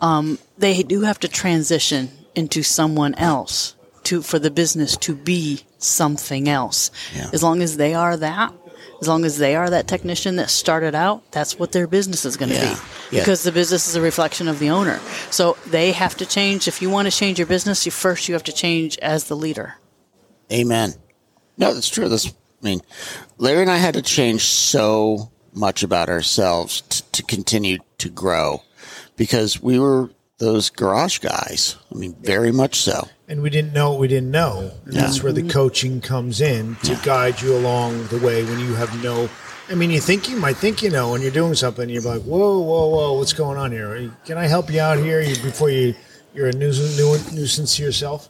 um, 0.00 0.38
they 0.56 0.82
do 0.84 1.00
have 1.00 1.18
to 1.18 1.26
transition 1.26 2.08
into 2.36 2.62
someone 2.62 3.12
else 3.16 3.74
to 4.04 4.22
for 4.22 4.38
the 4.38 4.52
business 4.52 4.96
to 4.98 5.16
be 5.16 5.62
something 5.86 6.48
else 6.48 6.90
Yeah. 7.14 7.30
as 7.32 7.42
long 7.42 7.62
as 7.62 7.76
they 7.76 7.94
are 7.94 8.16
that 8.16 8.52
as 9.00 9.08
long 9.08 9.24
as 9.26 9.36
they 9.36 9.54
are 9.54 9.68
that 9.70 9.86
technician 9.86 10.36
that 10.36 10.50
started 10.50 10.94
out 10.94 11.22
that's 11.30 11.58
what 11.58 11.72
their 11.72 11.86
business 11.86 12.24
is 12.24 12.36
going 12.36 12.48
to 12.50 12.54
Yeah. 12.56 12.74
be 12.74 13.16
Yeah. 13.16 13.20
because 13.22 13.42
the 13.42 13.52
business 13.52 13.86
is 13.88 13.94
a 13.94 14.00
reflection 14.00 14.48
of 14.48 14.58
the 14.58 14.70
owner 14.70 15.00
so 15.30 15.56
they 15.66 15.92
have 15.92 16.16
to 16.16 16.26
change 16.26 16.66
if 16.68 16.80
you 16.82 16.90
want 16.90 17.10
to 17.10 17.16
change 17.16 17.38
your 17.38 17.46
business 17.46 17.84
you 17.86 17.92
first 17.92 18.28
you 18.28 18.34
have 18.34 18.44
to 18.44 18.52
change 18.52 18.98
as 18.98 19.24
the 19.24 19.36
leader 19.36 19.74
Amen. 20.52 20.94
No, 21.58 21.74
that's 21.74 21.88
true. 21.88 22.08
That's, 22.08 22.26
I 22.28 22.30
mean, 22.62 22.80
Larry 23.38 23.62
and 23.62 23.70
I 23.70 23.78
had 23.78 23.94
to 23.94 24.02
change 24.02 24.42
so 24.44 25.30
much 25.52 25.82
about 25.82 26.08
ourselves 26.08 26.82
t- 26.88 27.02
to 27.12 27.22
continue 27.24 27.78
to 27.98 28.08
grow 28.08 28.62
because 29.16 29.60
we 29.60 29.78
were 29.78 30.10
those 30.38 30.70
garage 30.70 31.18
guys. 31.18 31.76
I 31.92 31.96
mean, 31.96 32.14
very 32.20 32.52
much 32.52 32.80
so. 32.80 33.08
And 33.28 33.42
we 33.42 33.50
didn't 33.50 33.72
know 33.72 33.90
what 33.90 34.00
we 34.00 34.08
didn't 34.08 34.30
know. 34.30 34.70
Yeah. 34.86 35.02
that's 35.02 35.22
where 35.22 35.32
the 35.32 35.40
mm-hmm. 35.40 35.50
coaching 35.50 36.00
comes 36.00 36.40
in 36.40 36.76
to 36.84 36.98
guide 37.04 37.40
you 37.40 37.56
along 37.56 38.06
the 38.08 38.18
way 38.18 38.44
when 38.44 38.60
you 38.60 38.74
have 38.74 39.02
no. 39.02 39.28
I 39.68 39.74
mean, 39.74 39.90
you 39.90 40.00
think 40.00 40.28
you 40.28 40.36
might 40.36 40.56
think 40.56 40.82
you 40.82 40.90
know, 40.90 41.14
and 41.14 41.22
you're 41.22 41.32
doing 41.32 41.54
something, 41.54 41.88
you're 41.88 42.02
like, 42.02 42.22
whoa, 42.22 42.60
whoa, 42.60 42.86
whoa, 42.88 43.12
what's 43.14 43.32
going 43.32 43.58
on 43.58 43.72
here? 43.72 44.12
Can 44.24 44.38
I 44.38 44.46
help 44.46 44.70
you 44.70 44.80
out 44.80 44.98
here 44.98 45.20
you, 45.20 45.34
before 45.42 45.70
you 45.70 45.94
you're 46.34 46.48
a 46.48 46.52
nuisance, 46.52 47.32
nuisance 47.32 47.76
to 47.76 47.82
yourself? 47.82 48.28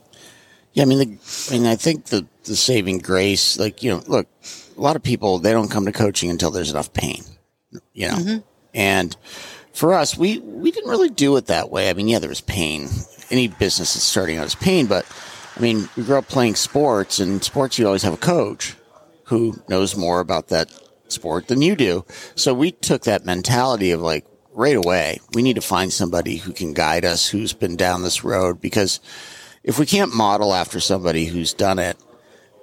Yeah, 0.72 0.84
I 0.84 0.86
mean, 0.86 0.98
the, 0.98 1.48
I 1.50 1.58
mean, 1.58 1.66
I 1.66 1.76
think 1.76 2.06
the 2.06 2.26
the 2.44 2.56
saving 2.56 2.98
grace, 2.98 3.58
like 3.58 3.82
you 3.82 3.90
know, 3.90 4.02
look, 4.06 4.28
a 4.76 4.80
lot 4.80 4.96
of 4.96 5.02
people 5.02 5.38
they 5.38 5.52
don't 5.52 5.70
come 5.70 5.86
to 5.86 5.92
coaching 5.92 6.30
until 6.30 6.50
there's 6.50 6.70
enough 6.70 6.92
pain, 6.92 7.24
you 7.92 8.08
know, 8.08 8.14
mm-hmm. 8.14 8.38
and 8.74 9.16
for 9.76 9.92
us, 9.92 10.16
we 10.16 10.38
we 10.38 10.70
didn't 10.70 10.90
really 10.90 11.10
do 11.10 11.36
it 11.36 11.46
that 11.46 11.70
way. 11.70 11.90
I 11.90 11.92
mean, 11.92 12.08
yeah, 12.08 12.18
there 12.18 12.30
was 12.30 12.40
pain. 12.40 12.88
Any 13.30 13.48
business 13.48 13.94
that's 13.94 14.04
starting 14.04 14.38
out 14.38 14.46
is 14.46 14.54
pain, 14.54 14.86
but 14.86 15.06
I 15.56 15.60
mean, 15.60 15.88
we 15.96 16.02
grew 16.02 16.16
up 16.16 16.28
playing 16.28 16.54
sports, 16.54 17.18
and 17.18 17.44
sports 17.44 17.78
you 17.78 17.86
always 17.86 18.02
have 18.02 18.14
a 18.14 18.18
coach 18.18 18.74
who 19.24 19.54
knows 19.68 19.96
more 19.96 20.20
about 20.20 20.48
that 20.48 20.70
sport 21.08 21.48
than 21.48 21.60
you 21.60 21.76
do. 21.76 22.04
So 22.36 22.54
we 22.54 22.72
took 22.72 23.02
that 23.02 23.26
mentality 23.26 23.90
of 23.90 24.00
like 24.00 24.24
right 24.52 24.76
away, 24.76 25.20
we 25.34 25.42
need 25.42 25.56
to 25.56 25.60
find 25.60 25.92
somebody 25.92 26.36
who 26.36 26.52
can 26.52 26.72
guide 26.72 27.04
us, 27.04 27.28
who's 27.28 27.52
been 27.52 27.76
down 27.76 28.02
this 28.02 28.24
road, 28.24 28.60
because 28.60 29.00
if 29.62 29.78
we 29.78 29.84
can't 29.84 30.14
model 30.14 30.54
after 30.54 30.80
somebody 30.80 31.26
who's 31.26 31.52
done 31.52 31.78
it, 31.78 31.98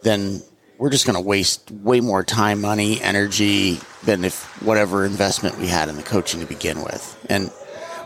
then 0.01 0.41
we're 0.83 0.89
just 0.89 1.05
going 1.05 1.15
to 1.15 1.21
waste 1.21 1.71
way 1.71 2.01
more 2.01 2.25
time, 2.25 2.59
money, 2.59 3.01
energy 3.01 3.79
than 4.03 4.25
if 4.25 4.61
whatever 4.61 5.05
investment 5.05 5.57
we 5.57 5.65
had 5.65 5.87
in 5.87 5.95
the 5.95 6.03
coaching 6.03 6.41
to 6.41 6.45
begin 6.45 6.83
with. 6.83 7.25
And 7.29 7.49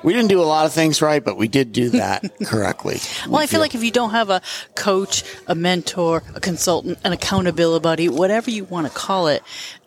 we 0.03 0.13
didn't 0.13 0.29
do 0.29 0.39
a 0.39 0.45
lot 0.45 0.67
of 0.67 0.73
things 0.73 1.01
right, 1.01 1.25
but 1.25 1.37
we 1.37 1.47
did 1.47 1.71
do 1.71 1.89
that 1.89 2.23
correctly. 2.45 2.99
Well, 3.27 3.41
I 3.41 3.47
feel 3.47 3.61
like 3.61 3.73
if 3.73 3.83
you 3.83 3.89
don't 3.89 4.11
have 4.11 4.29
a 4.29 4.43
coach, 4.75 5.23
a 5.47 5.55
mentor, 5.55 6.21
a 6.35 6.39
consultant, 6.39 6.99
an 7.03 7.13
accountability 7.13 7.81
buddy, 7.81 8.09
whatever 8.09 8.51
you 8.51 8.65
want 8.65 8.85
to 8.85 8.93
call 8.93 9.25
it, 9.25 9.41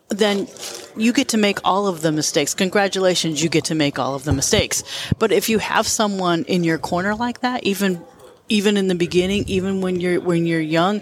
then 0.09 0.49
you 0.97 1.13
get 1.13 1.29
to 1.29 1.37
make 1.37 1.59
all 1.63 1.87
of 1.87 2.01
the 2.01 2.11
mistakes. 2.11 2.53
Congratulations, 2.53 3.41
you 3.41 3.47
get 3.47 3.63
to 3.63 3.75
make 3.75 3.99
all 3.99 4.15
of 4.15 4.25
the 4.25 4.33
mistakes. 4.33 4.83
But 5.17 5.31
if 5.31 5.47
you 5.47 5.59
have 5.59 5.87
someone 5.87 6.43
in 6.43 6.65
your 6.65 6.77
corner 6.77 7.15
like 7.15 7.39
that, 7.39 7.63
even 7.63 8.03
even 8.51 8.75
in 8.75 8.87
the 8.87 8.95
beginning, 8.95 9.45
even 9.47 9.81
when 9.81 9.99
you're 9.99 10.19
when 10.19 10.45
you're 10.45 10.59
young, 10.59 11.01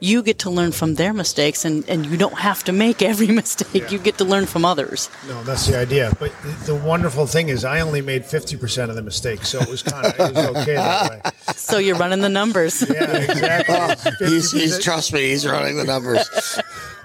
you 0.00 0.22
get 0.22 0.38
to 0.40 0.50
learn 0.50 0.70
from 0.70 0.94
their 0.94 1.12
mistakes 1.12 1.64
and, 1.64 1.88
and 1.88 2.06
you 2.06 2.16
don't 2.16 2.38
have 2.38 2.62
to 2.64 2.72
make 2.72 3.02
every 3.02 3.26
mistake. 3.42 3.90
You 3.90 3.98
get 3.98 4.18
to 4.18 4.24
learn 4.24 4.46
from 4.46 4.64
others. 4.64 5.08
No, 5.26 5.42
that's 5.42 5.66
the 5.66 5.78
idea. 5.78 6.12
But 6.20 6.32
the, 6.42 6.72
the 6.72 6.74
wonderful 6.74 7.26
thing 7.26 7.48
is, 7.48 7.64
I 7.64 7.80
only 7.80 8.02
made 8.02 8.24
fifty 8.24 8.56
percent 8.56 8.90
of 8.90 8.96
the 8.96 9.02
mistakes, 9.02 9.48
so 9.48 9.60
it 9.60 9.68
was 9.68 9.82
kind 9.82 10.06
of 10.06 10.14
it 10.14 10.34
was 10.34 10.46
okay 10.56 10.74
that 10.74 11.10
way. 11.10 11.30
So 11.56 11.78
you're 11.78 11.96
running 11.96 12.20
the 12.20 12.28
numbers. 12.28 12.84
Yeah, 12.88 13.16
exactly. 13.16 14.26
he's, 14.26 14.50
he's 14.50 14.78
trust 14.82 15.12
me, 15.12 15.30
he's 15.30 15.46
running 15.46 15.76
the 15.76 15.84
numbers. 15.84 16.28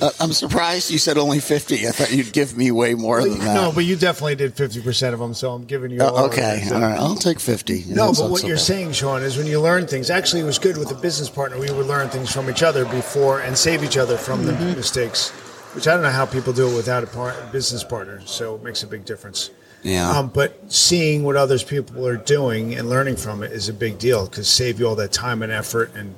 Uh, 0.00 0.10
I'm 0.20 0.32
surprised 0.32 0.90
you 0.90 0.98
said 0.98 1.18
only 1.18 1.40
50. 1.40 1.86
I 1.86 1.90
thought 1.90 2.12
you'd 2.12 2.32
give 2.32 2.56
me 2.56 2.70
way 2.70 2.94
more 2.94 3.22
than 3.22 3.38
that. 3.38 3.54
No, 3.54 3.72
but 3.72 3.84
you 3.84 3.96
definitely 3.96 4.36
did 4.36 4.54
fifty 4.54 4.80
percent 4.80 5.14
of 5.14 5.20
them, 5.20 5.34
so 5.34 5.52
I'm 5.52 5.64
giving 5.64 5.90
you. 5.90 6.02
all 6.02 6.16
Uh, 6.16 6.26
okay, 6.26 6.62
all 6.72 6.80
right, 6.80 6.98
I'll 6.98 7.14
take 7.16 7.40
50. 7.40 7.84
No, 7.88 8.12
but 8.12 8.30
what 8.30 8.40
so 8.40 8.46
you're 8.46 8.56
bad. 8.56 8.62
saying, 8.62 8.92
Sean, 8.92 9.22
is 9.22 9.36
when 9.36 9.46
you 9.46 9.60
learn 9.60 9.86
things. 9.86 10.10
Actually, 10.10 10.42
it 10.42 10.46
was 10.46 10.58
good 10.58 10.76
with 10.76 10.90
a 10.90 10.94
business 10.94 11.28
partner. 11.28 11.58
We 11.58 11.70
would 11.70 11.86
learn 11.86 12.08
things 12.08 12.32
from 12.32 12.48
each 12.50 12.62
other 12.62 12.84
before 12.84 13.40
and 13.40 13.56
save 13.56 13.82
each 13.82 13.96
other 13.96 14.16
from 14.16 14.44
the 14.44 14.52
mistakes. 14.52 15.30
Which 15.74 15.86
I 15.86 15.92
don't 15.94 16.02
know 16.02 16.10
how 16.10 16.26
people 16.26 16.52
do 16.52 16.68
it 16.68 16.74
without 16.74 17.04
a, 17.04 17.06
par- 17.06 17.36
business 17.52 17.84
partner. 17.84 18.20
So 18.24 18.54
it 18.56 18.62
makes 18.62 18.82
a 18.82 18.86
big 18.86 19.04
difference. 19.04 19.50
Yeah. 19.82 20.10
Um, 20.10 20.28
but 20.28 20.72
seeing 20.72 21.22
what 21.22 21.36
others 21.36 21.62
people 21.62 22.06
are 22.06 22.16
doing 22.16 22.74
and 22.74 22.88
learning 22.88 23.16
from 23.16 23.42
it 23.42 23.52
is 23.52 23.68
a 23.68 23.72
big 23.72 23.98
deal 23.98 24.26
because 24.26 24.48
save 24.48 24.80
you 24.80 24.88
all 24.88 24.96
that 24.96 25.12
time 25.12 25.42
and 25.42 25.52
effort 25.52 25.94
and 25.94 26.16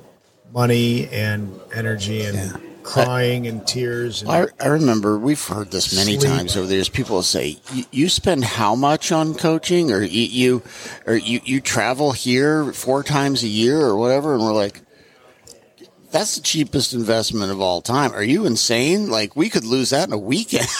money 0.53 1.07
and 1.09 1.59
energy 1.75 2.23
and 2.23 2.59
crying 2.83 3.47
and 3.47 3.65
tears. 3.67 4.21
And, 4.21 4.31
I, 4.31 4.45
I 4.59 4.67
remember 4.67 5.17
we've 5.17 5.43
heard 5.43 5.71
this 5.71 5.95
many 5.95 6.17
Sleep. 6.19 6.29
times 6.31 6.57
over 6.57 6.67
the 6.67 6.75
years. 6.75 6.89
People 6.89 7.21
say, 7.23 7.57
"You- 7.73 7.85
"You 7.91 8.09
spend 8.09 8.43
how 8.43 8.75
much 8.75 9.11
on 9.11 9.33
coaching, 9.35 9.91
or 9.91 10.01
you, 10.01 10.21
you 10.23 10.63
or 11.05 11.15
you 11.15 11.41
you 11.43 11.61
travel 11.61 12.11
here 12.11 12.71
four 12.73 13.03
times 13.03 13.43
a 13.43 13.47
year, 13.47 13.79
or 13.79 13.95
whatever?" 13.97 14.33
And 14.35 14.43
we're 14.43 14.53
like, 14.53 14.81
"That's 16.11 16.35
the 16.35 16.41
cheapest 16.41 16.93
investment 16.93 17.51
of 17.51 17.61
all 17.61 17.81
time. 17.81 18.11
Are 18.13 18.23
you 18.23 18.45
insane? 18.45 19.09
Like 19.09 19.35
we 19.35 19.49
could 19.49 19.65
lose 19.65 19.91
that 19.91 20.07
in 20.07 20.13
a 20.13 20.17
weekend." 20.17 20.67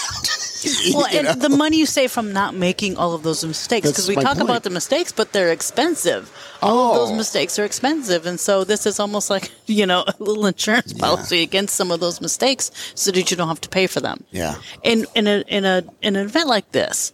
Well, 0.94 1.06
and 1.08 1.26
know? 1.28 1.34
the 1.34 1.50
money 1.56 1.78
you 1.78 1.86
save 1.86 2.12
from 2.12 2.34
not 2.34 2.54
making 2.56 2.98
all 2.98 3.14
of 3.14 3.24
those 3.24 3.44
mistakes, 3.46 3.90
because 3.90 4.08
we 4.08 4.16
talk 4.16 4.38
point. 4.38 4.42
about 4.42 4.64
the 4.64 4.70
mistakes, 4.70 5.12
but 5.12 5.32
they're 5.34 5.52
expensive. 5.52 6.30
All 6.62 6.92
of 6.92 6.98
Oh. 6.98 7.06
those 7.08 7.18
mistakes 7.18 7.58
are 7.60 7.66
expensive, 7.66 8.26
and 8.26 8.40
so 8.40 8.64
this 8.64 8.86
is 8.86 9.00
almost 9.00 9.30
like 9.30 9.52
you 9.66 9.86
know 9.86 10.04
a 10.08 10.14
little 10.20 10.46
insurance 10.46 10.94
policy 10.94 11.42
against 11.42 11.76
some 11.76 11.92
of 11.92 12.00
those 12.00 12.22
mistakes, 12.22 12.72
so 12.96 13.12
that 13.12 13.32
you 13.32 13.38
don't 13.38 13.48
have 13.48 13.62
to 13.62 13.70
pay 13.70 13.88
for 13.88 14.00
them. 14.02 14.24
Yeah. 14.32 14.56
In 14.84 15.06
in 15.16 15.28
a 15.28 15.44
in 15.48 15.66
a 15.66 15.84
in 16.02 16.16
an 16.16 16.26
event 16.26 16.48
like 16.48 16.72
this. 16.72 17.14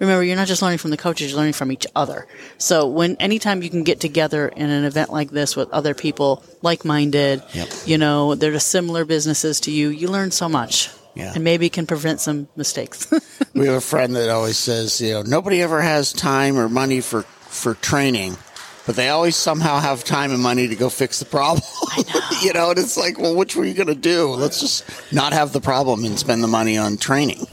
Remember, 0.00 0.24
you're 0.24 0.34
not 0.36 0.48
just 0.48 0.60
learning 0.60 0.78
from 0.78 0.90
the 0.90 0.96
coaches; 0.96 1.30
you're 1.30 1.38
learning 1.38 1.52
from 1.52 1.70
each 1.70 1.86
other. 1.94 2.26
So, 2.58 2.88
when 2.88 3.14
anytime 3.20 3.62
you 3.62 3.70
can 3.70 3.84
get 3.84 4.00
together 4.00 4.48
in 4.48 4.68
an 4.68 4.84
event 4.84 5.12
like 5.12 5.30
this 5.30 5.54
with 5.54 5.70
other 5.70 5.94
people 5.94 6.42
like-minded, 6.62 7.42
Yep. 7.54 7.68
you 7.86 7.96
know, 7.96 8.34
they're 8.34 8.58
similar 8.58 9.04
businesses 9.04 9.60
to 9.60 9.70
you, 9.70 9.90
you 9.90 10.08
learn 10.08 10.32
so 10.32 10.48
much, 10.48 10.90
Yeah. 11.14 11.32
and 11.34 11.44
maybe 11.44 11.68
can 11.68 11.86
prevent 11.86 12.20
some 12.20 12.48
mistakes. 12.56 13.06
we 13.54 13.66
have 13.66 13.76
a 13.76 13.80
friend 13.80 14.16
that 14.16 14.28
always 14.30 14.56
says, 14.58 15.00
you 15.00 15.12
know, 15.12 15.22
nobody 15.22 15.62
ever 15.62 15.80
has 15.80 16.12
time 16.12 16.58
or 16.58 16.68
money 16.68 17.00
for 17.00 17.22
for 17.22 17.74
training, 17.74 18.36
but 18.84 18.96
they 18.96 19.08
always 19.08 19.36
somehow 19.36 19.78
have 19.78 20.02
time 20.02 20.32
and 20.32 20.42
money 20.42 20.66
to 20.66 20.74
go 20.74 20.88
fix 20.88 21.20
the 21.20 21.24
problem. 21.24 21.62
you 22.42 22.52
know, 22.52 22.70
and 22.70 22.78
it's 22.78 22.96
like, 22.96 23.18
well, 23.18 23.34
which 23.34 23.54
were 23.54 23.64
you 23.64 23.74
going 23.74 23.86
to 23.86 23.94
do? 23.94 24.26
Let's 24.30 24.60
just 24.60 24.84
not 25.12 25.32
have 25.32 25.52
the 25.52 25.60
problem 25.60 26.04
and 26.04 26.18
spend 26.18 26.42
the 26.42 26.48
money 26.48 26.76
on 26.76 26.96
training. 26.96 27.46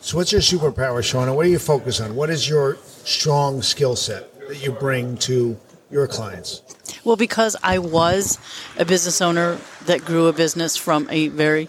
so, 0.00 0.16
what's 0.16 0.30
your 0.30 0.40
superpower, 0.40 1.02
Sean? 1.02 1.34
What 1.34 1.44
do 1.44 1.50
you 1.50 1.58
focus 1.58 2.00
on? 2.00 2.14
What 2.14 2.30
is 2.30 2.48
your 2.48 2.76
strong 3.04 3.60
skill 3.60 3.96
set 3.96 4.32
that 4.48 4.62
you 4.62 4.70
bring 4.70 5.16
to 5.18 5.58
your 5.90 6.06
clients? 6.06 6.62
Well, 7.04 7.16
because 7.16 7.56
I 7.62 7.78
was 7.78 8.38
a 8.78 8.84
business 8.84 9.20
owner 9.20 9.58
that 9.86 10.04
grew 10.04 10.26
a 10.26 10.32
business 10.32 10.76
from 10.76 11.08
a 11.10 11.28
very 11.28 11.68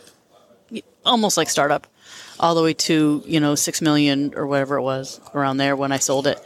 almost 1.09 1.37
like 1.37 1.49
startup 1.49 1.87
all 2.39 2.55
the 2.55 2.63
way 2.63 2.73
to, 2.73 3.23
you 3.25 3.39
know, 3.39 3.55
6 3.55 3.81
million 3.81 4.33
or 4.35 4.47
whatever 4.47 4.77
it 4.77 4.81
was 4.81 5.19
around 5.35 5.57
there 5.57 5.75
when 5.75 5.91
I 5.91 5.97
sold 5.97 6.27
it. 6.27 6.39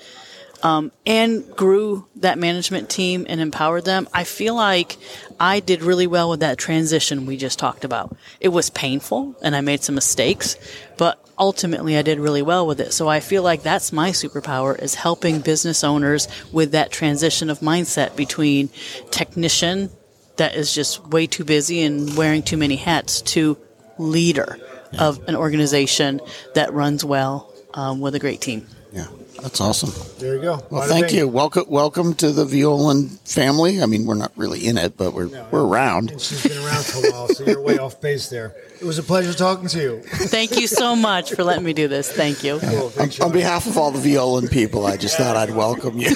Um, 0.64 0.94
and 1.06 1.46
grew 1.58 2.08
that 2.16 2.40
management 2.40 2.90
team 2.90 3.26
and 3.28 3.42
empowered 3.42 3.84
them. 3.84 4.08
I 4.14 4.24
feel 4.24 4.56
like 4.56 4.96
I 5.38 5.60
did 5.60 5.84
really 5.84 6.08
well 6.08 6.30
with 6.30 6.40
that 6.40 6.58
transition 6.58 7.26
we 7.26 7.36
just 7.36 7.60
talked 7.60 7.84
about. 7.84 8.16
It 8.40 8.48
was 8.48 8.70
painful 8.70 9.36
and 9.44 9.58
I 9.58 9.62
made 9.62 9.84
some 9.84 9.96
mistakes, 9.96 10.56
but 10.98 11.20
ultimately 11.38 11.98
I 11.98 12.02
did 12.02 12.18
really 12.18 12.42
well 12.42 12.66
with 12.66 12.80
it. 12.80 12.94
So 12.94 13.10
I 13.10 13.20
feel 13.20 13.44
like 13.44 13.62
that's 13.62 13.92
my 13.92 14.12
superpower 14.12 14.82
is 14.82 14.96
helping 14.96 15.42
business 15.42 15.84
owners 15.84 16.30
with 16.54 16.72
that 16.72 16.92
transition 16.92 17.50
of 17.50 17.60
mindset 17.60 18.16
between 18.16 18.70
technician 19.12 19.90
that 20.38 20.56
is 20.56 20.74
just 20.74 21.06
way 21.08 21.28
too 21.28 21.44
busy 21.44 21.82
and 21.82 22.16
wearing 22.16 22.42
too 22.42 22.58
many 22.58 22.78
hats 22.78 23.22
to 23.22 23.58
leader 23.98 24.58
of 25.00 25.28
an 25.28 25.36
organization 25.36 26.22
that 26.56 26.74
runs 26.74 27.04
well 27.04 27.52
um, 27.74 28.02
with 28.02 28.16
a 28.16 28.20
great 28.20 28.42
team. 28.42 28.68
Yeah, 28.92 29.08
that's 29.42 29.60
awesome. 29.60 29.92
There 30.20 30.36
you 30.36 30.42
go. 30.42 30.64
Well, 30.70 30.84
Bada 30.84 30.88
thank 30.88 31.14
you. 31.14 31.28
Welcome, 31.28 31.66
welcome 31.68 32.14
to 32.16 32.32
the 32.32 32.46
Violand 32.46 33.18
family. 33.28 33.82
I 33.82 33.88
mean, 33.88 34.06
we're 34.06 34.14
not 34.14 34.32
really 34.36 34.68
in 34.68 34.78
it, 34.78 34.96
but 34.98 35.14
we're 35.14 35.30
we're 35.50 35.66
around. 35.66 36.12
And 36.12 36.22
she's 36.22 36.44
been 36.44 36.64
around 36.64 36.86
for 36.86 37.08
a 37.08 37.12
while, 37.12 37.28
so 37.30 37.44
you're 37.44 37.62
way 37.62 37.80
off 37.80 38.00
base 38.00 38.30
there. 38.30 38.56
It 38.80 38.86
was 38.86 39.00
a 39.00 39.04
pleasure 39.04 39.34
talking 39.34 39.68
to 39.70 39.82
you. 39.82 40.02
Thank 40.04 40.60
you 40.60 40.68
so 40.68 40.96
much 40.96 41.34
for 41.34 41.44
letting 41.44 41.64
me 41.64 41.74
do 41.74 41.88
this. 41.88 42.12
Thank 42.12 42.44
you. 42.44 42.60
Cool. 42.60 42.92
On, 43.00 43.10
on 43.22 43.32
behalf 43.32 43.66
of 43.66 43.78
all 43.78 43.90
the 43.90 44.00
Violand 44.00 44.52
people, 44.52 44.86
I 44.86 44.98
just 44.98 45.18
thought 45.18 45.36
I'd 45.36 45.56
welcome 45.56 45.98
you. 45.98 46.16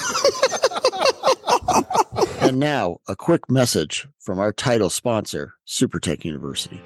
and 2.40 2.60
now, 2.60 2.98
a 3.08 3.16
quick 3.16 3.50
message 3.50 4.06
from 4.20 4.38
our 4.38 4.52
title 4.52 4.90
sponsor, 4.90 5.54
SuperTech 5.66 6.24
University. 6.24 6.80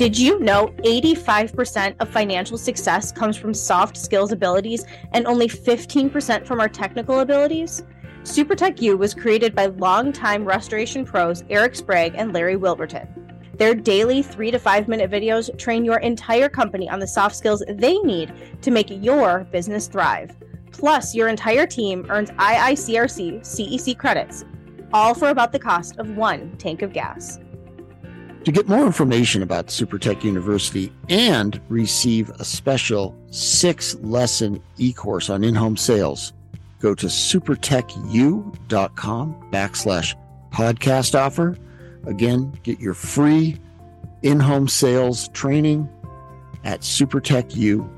Did 0.00 0.18
you 0.18 0.40
know 0.40 0.68
85% 0.78 1.96
of 2.00 2.08
financial 2.08 2.56
success 2.56 3.12
comes 3.12 3.36
from 3.36 3.52
soft 3.52 3.98
skills 3.98 4.32
abilities 4.32 4.86
and 5.12 5.26
only 5.26 5.46
15% 5.46 6.46
from 6.46 6.58
our 6.58 6.70
technical 6.70 7.20
abilities? 7.20 7.82
SuperTech 8.22 8.80
U 8.80 8.96
was 8.96 9.12
created 9.12 9.54
by 9.54 9.66
longtime 9.66 10.46
restoration 10.46 11.04
pros 11.04 11.44
Eric 11.50 11.76
Sprague 11.76 12.14
and 12.16 12.32
Larry 12.32 12.56
Wilberton. 12.56 13.06
Their 13.58 13.74
daily 13.74 14.22
three 14.22 14.50
to 14.50 14.58
five 14.58 14.88
minute 14.88 15.10
videos 15.10 15.54
train 15.58 15.84
your 15.84 15.98
entire 15.98 16.48
company 16.48 16.88
on 16.88 16.98
the 16.98 17.06
soft 17.06 17.36
skills 17.36 17.62
they 17.68 17.98
need 17.98 18.32
to 18.62 18.70
make 18.70 18.88
your 18.88 19.44
business 19.52 19.86
thrive. 19.86 20.34
Plus, 20.72 21.14
your 21.14 21.28
entire 21.28 21.66
team 21.66 22.06
earns 22.08 22.30
IICRC 22.30 23.40
CEC 23.40 23.98
credits, 23.98 24.46
all 24.94 25.12
for 25.12 25.28
about 25.28 25.52
the 25.52 25.58
cost 25.58 25.98
of 25.98 26.16
one 26.16 26.56
tank 26.56 26.80
of 26.80 26.94
gas. 26.94 27.38
To 28.44 28.52
get 28.52 28.68
more 28.68 28.86
information 28.86 29.42
about 29.42 29.66
SuperTech 29.66 30.24
University 30.24 30.90
and 31.10 31.60
receive 31.68 32.30
a 32.30 32.44
special 32.44 33.14
six 33.30 33.96
lesson 33.96 34.62
e 34.78 34.94
course 34.94 35.28
on 35.28 35.44
in 35.44 35.54
home 35.54 35.76
sales, 35.76 36.32
go 36.80 36.94
to 36.94 37.06
supertechu.com 37.06 39.50
backslash 39.52 40.14
podcast 40.52 41.14
offer. 41.18 41.58
Again, 42.06 42.58
get 42.62 42.80
your 42.80 42.94
free 42.94 43.58
in 44.22 44.40
home 44.40 44.68
sales 44.68 45.28
training 45.28 45.86
at 46.64 46.80
supertechu.com 46.80 47.88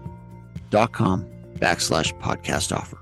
backslash 1.58 2.20
podcast 2.20 2.76
offer. 2.76 2.98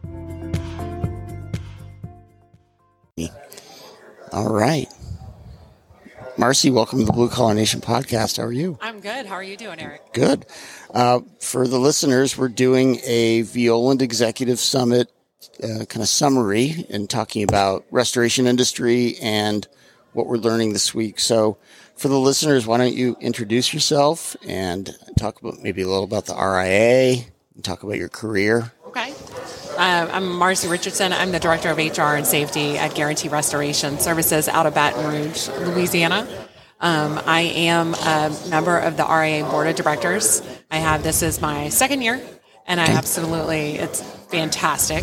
All 4.33 4.53
right. 4.53 4.87
Marcie, 6.41 6.73
welcome 6.73 7.01
to 7.01 7.05
the 7.05 7.13
Blue 7.13 7.29
Collar 7.29 7.53
Nation 7.53 7.83
podcast. 7.83 8.39
How 8.39 8.45
are 8.45 8.53
you? 8.53 8.79
I'm 8.81 9.01
good. 9.01 9.27
How 9.27 9.35
are 9.35 9.43
you 9.43 9.59
doing, 9.59 9.79
Eric? 9.79 10.15
Good. 10.15 10.47
Uh, 10.89 11.21
for 11.39 11.69
the 11.69 11.79
listeners, 11.79 12.39
we're 12.39 12.49
doing 12.49 12.99
a 13.05 13.43
Violand 13.43 14.01
Executive 14.01 14.59
Summit 14.59 15.13
uh, 15.63 15.85
kind 15.85 16.01
of 16.01 16.09
summary 16.09 16.87
and 16.89 17.11
talking 17.11 17.43
about 17.43 17.85
restoration 17.91 18.47
industry 18.47 19.17
and 19.21 19.69
what 20.15 20.29
we're 20.29 20.39
learning 20.39 20.73
this 20.73 20.95
week. 20.95 21.21
So, 21.21 21.59
for 21.95 22.09
the 22.09 22.19
listeners, 22.19 22.67
why 22.67 22.79
don't 22.79 22.95
you 22.95 23.19
introduce 23.21 23.75
yourself 23.75 24.35
and 24.49 24.97
talk 25.19 25.43
about 25.43 25.59
maybe 25.63 25.83
a 25.83 25.89
little 25.89 26.05
about 26.05 26.25
the 26.25 26.35
RIA 26.37 27.23
and 27.55 27.63
talk 27.63 27.83
about 27.83 27.99
your 27.99 28.09
career? 28.09 28.73
Okay. 29.81 29.89
Uh, 29.89 30.09
I'm 30.13 30.25
Marcie 30.25 30.69
Richardson. 30.71 31.11
I'm 31.15 31.33
the 31.33 31.41
Director 31.41 31.71
of 31.71 31.79
HR 31.79 32.15
and 32.15 32.27
Safety 32.27 32.77
at 32.77 32.95
Guarantee 32.95 33.31
Restoration 33.31 33.99
Services 33.99 34.47
out 34.47 34.67
of 34.67 34.75
Baton 34.75 35.07
Rouge, 35.07 35.49
Louisiana. 35.49 36.29
Um, 36.83 37.19
I 37.25 37.41
am 37.41 37.95
a 37.95 38.37
member 38.51 38.77
of 38.77 38.99
the 38.99 39.05
RIA 39.05 39.45
Board 39.45 39.69
of 39.69 39.77
Directors. 39.77 40.43
I 40.71 40.77
have 40.77 41.03
this 41.03 41.23
is 41.23 41.41
my 41.41 41.71
second 41.71 42.03
year, 42.03 42.21
and 42.67 42.79
I 42.79 42.89
absolutely 42.89 43.77
it's 43.77 44.03
fantastic. 44.03 45.03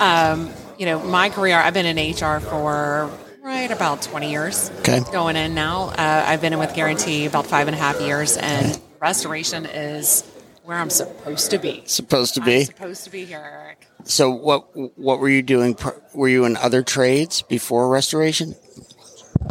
Um, 0.00 0.50
you 0.78 0.86
know, 0.86 0.98
my 0.98 1.30
career 1.30 1.56
I've 1.56 1.74
been 1.74 1.86
in 1.86 2.12
HR 2.12 2.40
for 2.40 3.08
right 3.40 3.70
about 3.70 4.02
20 4.02 4.32
years. 4.32 4.72
Okay. 4.80 5.00
Going 5.12 5.36
in 5.36 5.54
now, 5.54 5.90
uh, 5.90 6.24
I've 6.26 6.40
been 6.40 6.52
in 6.52 6.58
with 6.58 6.74
Guarantee 6.74 7.26
about 7.26 7.46
five 7.46 7.68
and 7.68 7.76
a 7.76 7.78
half 7.78 8.00
years, 8.00 8.36
and 8.36 8.80
restoration 9.00 9.64
is 9.64 10.24
where 10.64 10.76
I'm 10.76 10.90
supposed 10.90 11.52
to 11.52 11.58
be. 11.58 11.84
Supposed 11.86 12.34
to 12.34 12.40
I'm 12.40 12.46
be. 12.46 12.64
supposed 12.64 13.04
to 13.04 13.10
be 13.10 13.24
here, 13.24 13.38
Eric. 13.38 13.87
So, 14.08 14.30
what 14.30 14.70
what 14.98 15.20
were 15.20 15.28
you 15.28 15.42
doing? 15.42 15.76
Were 16.14 16.28
you 16.28 16.44
in 16.46 16.56
other 16.56 16.82
trades 16.82 17.42
before 17.42 17.88
restoration? 17.90 18.56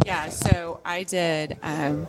Yeah, 0.04 0.28
so 0.30 0.80
I 0.84 1.04
did. 1.04 1.56
Um, 1.62 2.06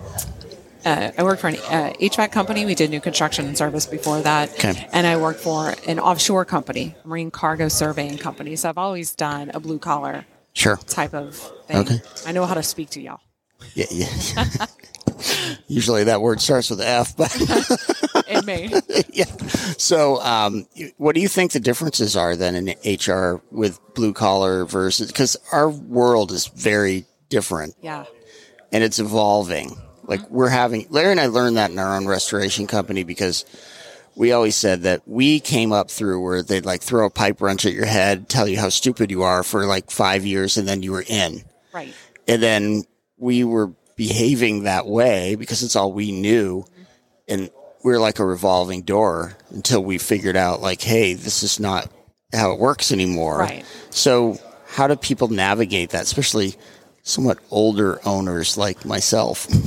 uh, 0.83 1.11
I 1.17 1.23
worked 1.23 1.41
for 1.41 1.47
an 1.49 1.57
uh, 1.57 1.93
HVAC 2.01 2.31
company. 2.31 2.65
We 2.65 2.73
did 2.73 2.89
new 2.89 2.99
construction 3.01 3.45
and 3.45 3.55
service 3.57 3.85
before 3.85 4.21
that, 4.21 4.49
Okay. 4.53 4.87
and 4.91 5.05
I 5.05 5.17
worked 5.17 5.41
for 5.41 5.75
an 5.87 5.99
offshore 5.99 6.43
company, 6.45 6.95
marine 7.03 7.29
cargo 7.31 7.67
surveying 7.67 8.17
company. 8.17 8.55
So 8.55 8.67
I've 8.69 8.77
always 8.77 9.13
done 9.13 9.51
a 9.53 9.59
blue 9.59 9.77
collar 9.79 10.25
Sure. 10.53 10.77
type 10.87 11.13
of 11.13 11.35
thing. 11.67 11.77
Okay. 11.77 12.01
I 12.25 12.31
know 12.31 12.45
how 12.45 12.55
to 12.55 12.63
speak 12.63 12.89
to 12.91 13.01
y'all. 13.01 13.19
Yeah, 13.75 13.85
yeah. 13.91 14.07
Usually 15.67 16.05
that 16.05 16.21
word 16.21 16.41
starts 16.41 16.69
with 16.71 16.81
F, 16.81 17.15
but 17.15 17.29
It 18.29 18.45
may. 18.45 18.69
yeah. 19.13 19.25
So, 19.77 20.21
um, 20.21 20.67
what 20.97 21.15
do 21.15 21.21
you 21.21 21.27
think 21.27 21.51
the 21.51 21.59
differences 21.59 22.15
are 22.15 22.35
then 22.35 22.55
in 22.55 22.75
HR 22.85 23.41
with 23.51 23.79
blue 23.95 24.13
collar 24.13 24.65
versus 24.65 25.07
because 25.07 25.35
our 25.51 25.69
world 25.69 26.31
is 26.31 26.47
very 26.47 27.05
different 27.29 27.75
yeah. 27.81 28.05
and 28.71 28.83
it's 28.83 28.99
evolving. 28.99 29.75
Like 30.03 30.29
we're 30.29 30.49
having 30.49 30.87
Larry 30.89 31.11
and 31.11 31.19
I 31.19 31.27
learned 31.27 31.57
that 31.57 31.71
in 31.71 31.79
our 31.79 31.95
own 31.95 32.07
restoration 32.07 32.67
company 32.67 33.03
because 33.03 33.45
we 34.15 34.31
always 34.31 34.55
said 34.55 34.81
that 34.81 35.07
we 35.07 35.39
came 35.39 35.71
up 35.71 35.89
through 35.89 36.21
where 36.21 36.43
they'd 36.43 36.65
like 36.65 36.81
throw 36.81 37.05
a 37.05 37.09
pipe 37.09 37.41
wrench 37.41 37.65
at 37.65 37.73
your 37.73 37.85
head, 37.85 38.27
tell 38.27 38.47
you 38.47 38.59
how 38.59 38.69
stupid 38.69 39.11
you 39.11 39.23
are 39.23 39.43
for 39.43 39.65
like 39.65 39.91
five 39.91 40.25
years, 40.25 40.57
and 40.57 40.67
then 40.67 40.83
you 40.83 40.91
were 40.91 41.05
in. 41.07 41.43
Right. 41.73 41.93
And 42.27 42.43
then 42.43 42.83
we 43.17 43.43
were 43.43 43.73
behaving 43.95 44.63
that 44.63 44.87
way 44.87 45.35
because 45.35 45.63
it's 45.63 45.75
all 45.75 45.93
we 45.93 46.11
knew. 46.11 46.65
And 47.27 47.49
we 47.83 47.93
are 47.93 47.99
like 47.99 48.19
a 48.19 48.25
revolving 48.25 48.81
door 48.81 49.37
until 49.51 49.83
we 49.83 49.97
figured 49.97 50.35
out, 50.35 50.61
like, 50.61 50.81
hey, 50.81 51.13
this 51.13 51.43
is 51.43 51.59
not 51.59 51.91
how 52.33 52.51
it 52.51 52.59
works 52.59 52.91
anymore. 52.91 53.39
Right. 53.39 53.65
So, 53.89 54.37
how 54.67 54.87
do 54.87 54.95
people 54.95 55.29
navigate 55.29 55.91
that, 55.91 56.03
especially 56.03 56.55
somewhat 57.03 57.39
older 57.49 57.99
owners 58.05 58.57
like 58.57 58.85
myself? 58.85 59.47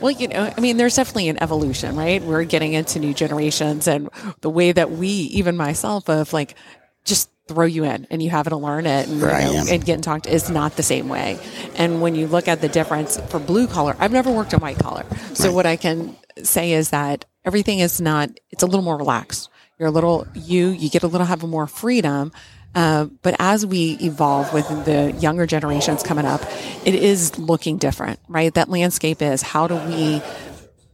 Well, 0.00 0.10
you 0.10 0.26
know, 0.26 0.52
I 0.56 0.60
mean, 0.60 0.78
there's 0.78 0.96
definitely 0.96 1.28
an 1.28 1.40
evolution, 1.40 1.94
right? 1.94 2.20
We're 2.20 2.42
getting 2.42 2.72
into 2.72 2.98
new 2.98 3.14
generations, 3.14 3.86
and 3.86 4.10
the 4.40 4.50
way 4.50 4.72
that 4.72 4.90
we, 4.90 5.06
even 5.06 5.56
myself, 5.56 6.10
of 6.10 6.32
like 6.32 6.56
just 7.04 7.30
throw 7.46 7.66
you 7.66 7.84
in 7.84 8.08
and 8.10 8.20
you 8.20 8.28
have 8.30 8.48
to 8.48 8.56
learn 8.56 8.84
it 8.86 9.06
and, 9.06 9.20
you 9.20 9.26
Right, 9.26 9.44
know, 9.44 9.64
and 9.70 9.84
get 9.84 10.02
talked 10.02 10.26
is 10.26 10.50
not 10.50 10.74
the 10.74 10.82
same 10.82 11.08
way. 11.08 11.38
And 11.76 12.02
when 12.02 12.16
you 12.16 12.26
look 12.26 12.48
at 12.48 12.60
the 12.60 12.68
difference 12.68 13.16
for 13.28 13.38
blue 13.38 13.68
collar, 13.68 13.94
I've 14.00 14.10
never 14.10 14.32
worked 14.32 14.52
in 14.52 14.58
white 14.58 14.78
collar, 14.80 15.04
so 15.34 15.52
what 15.52 15.66
I 15.66 15.76
can 15.76 16.16
say 16.42 16.72
is 16.72 16.90
that 16.90 17.24
everything 17.44 17.80
is 17.80 18.00
not. 18.00 18.30
It's 18.50 18.62
a 18.62 18.66
little 18.66 18.82
more 18.82 18.96
relaxed. 18.96 19.50
You're 19.78 19.88
a 19.88 19.92
little 19.92 20.26
you. 20.34 20.68
You 20.68 20.90
get 20.90 21.02
a 21.02 21.08
little 21.08 21.26
have 21.26 21.42
a 21.42 21.46
more 21.46 21.66
freedom. 21.66 22.32
Uh, 22.74 23.06
but 23.20 23.36
as 23.38 23.66
we 23.66 23.98
evolve 24.00 24.52
with 24.54 24.66
the 24.86 25.12
younger 25.20 25.46
generations 25.46 26.02
coming 26.02 26.24
up, 26.24 26.40
it 26.86 26.94
is 26.94 27.38
looking 27.38 27.76
different, 27.76 28.18
right? 28.28 28.54
That 28.54 28.70
landscape 28.70 29.20
is 29.20 29.42
how 29.42 29.66
do 29.66 29.76
we 29.76 30.22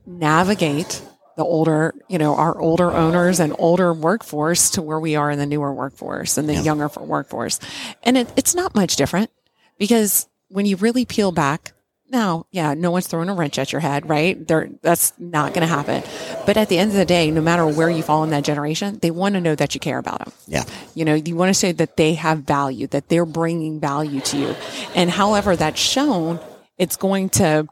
navigate 0.05 1.03
the 1.37 1.45
older, 1.45 1.95
you 2.09 2.19
know, 2.19 2.35
our 2.35 2.59
older 2.61 2.91
owners 2.91 3.39
and 3.39 3.55
older 3.61 3.95
workforce 3.95 4.71
to 4.71 4.83
where 4.83 4.99
we 4.99 5.15
are 5.15 5.31
in 5.31 5.39
the 5.39 5.47
newer 5.47 5.73
workforce 5.73 6.37
and 6.37 6.49
the 6.49 6.55
younger 6.57 6.89
workforce. 6.99 7.61
And 8.03 8.19
it, 8.19 8.33
it's 8.37 8.57
not 8.57 8.75
much 8.75 8.97
different 8.97 9.31
because 9.79 10.27
when 10.49 10.67
you 10.67 10.77
really 10.77 11.05
peel 11.05 11.31
back, 11.31 11.75
now, 12.11 12.47
yeah, 12.51 12.75
no 12.75 12.91
one's 12.91 13.07
throwing 13.07 13.29
a 13.29 13.35
wrench 13.35 13.59
at 13.59 13.73
your 13.73 13.81
head, 13.81 14.09
right? 14.09 14.47
There, 14.47 14.71
that's 14.83 15.13
not 15.19 15.53
going 15.55 15.67
to 15.67 15.73
happen. 15.73 16.03
But 16.47 16.57
at 16.57 16.69
the 16.69 16.79
end 16.79 16.91
of 16.91 16.97
the 16.97 17.05
day, 17.05 17.31
no 17.31 17.41
matter 17.41 17.67
where 17.67 17.91
you 17.91 18.03
fall 18.03 18.25
in 18.25 18.31
that 18.31 18.45
generation, 18.45 18.99
they 19.01 19.11
want 19.11 19.35
to 19.35 19.41
know 19.41 19.55
that 19.55 19.75
you 19.75 19.81
care 19.81 19.99
about 19.99 20.21
them. 20.21 20.33
Yeah. 20.47 20.65
You 20.95 21.05
know, 21.05 21.15
you 21.15 21.37
want 21.37 21.51
to 21.51 21.55
say 21.55 21.73
that 21.73 21.97
they 21.97 22.15
have 22.15 22.41
value, 22.41 22.87
that 22.89 23.09
they're 23.09 23.27
bringing 23.27 23.81
value 23.81 24.21
to 24.23 24.39
you. 24.39 24.57
And 24.95 25.11
however 25.11 25.57
that's 25.57 25.81
shown, 25.81 26.41
it's 26.79 26.97
going 26.97 27.29
to, 27.31 27.67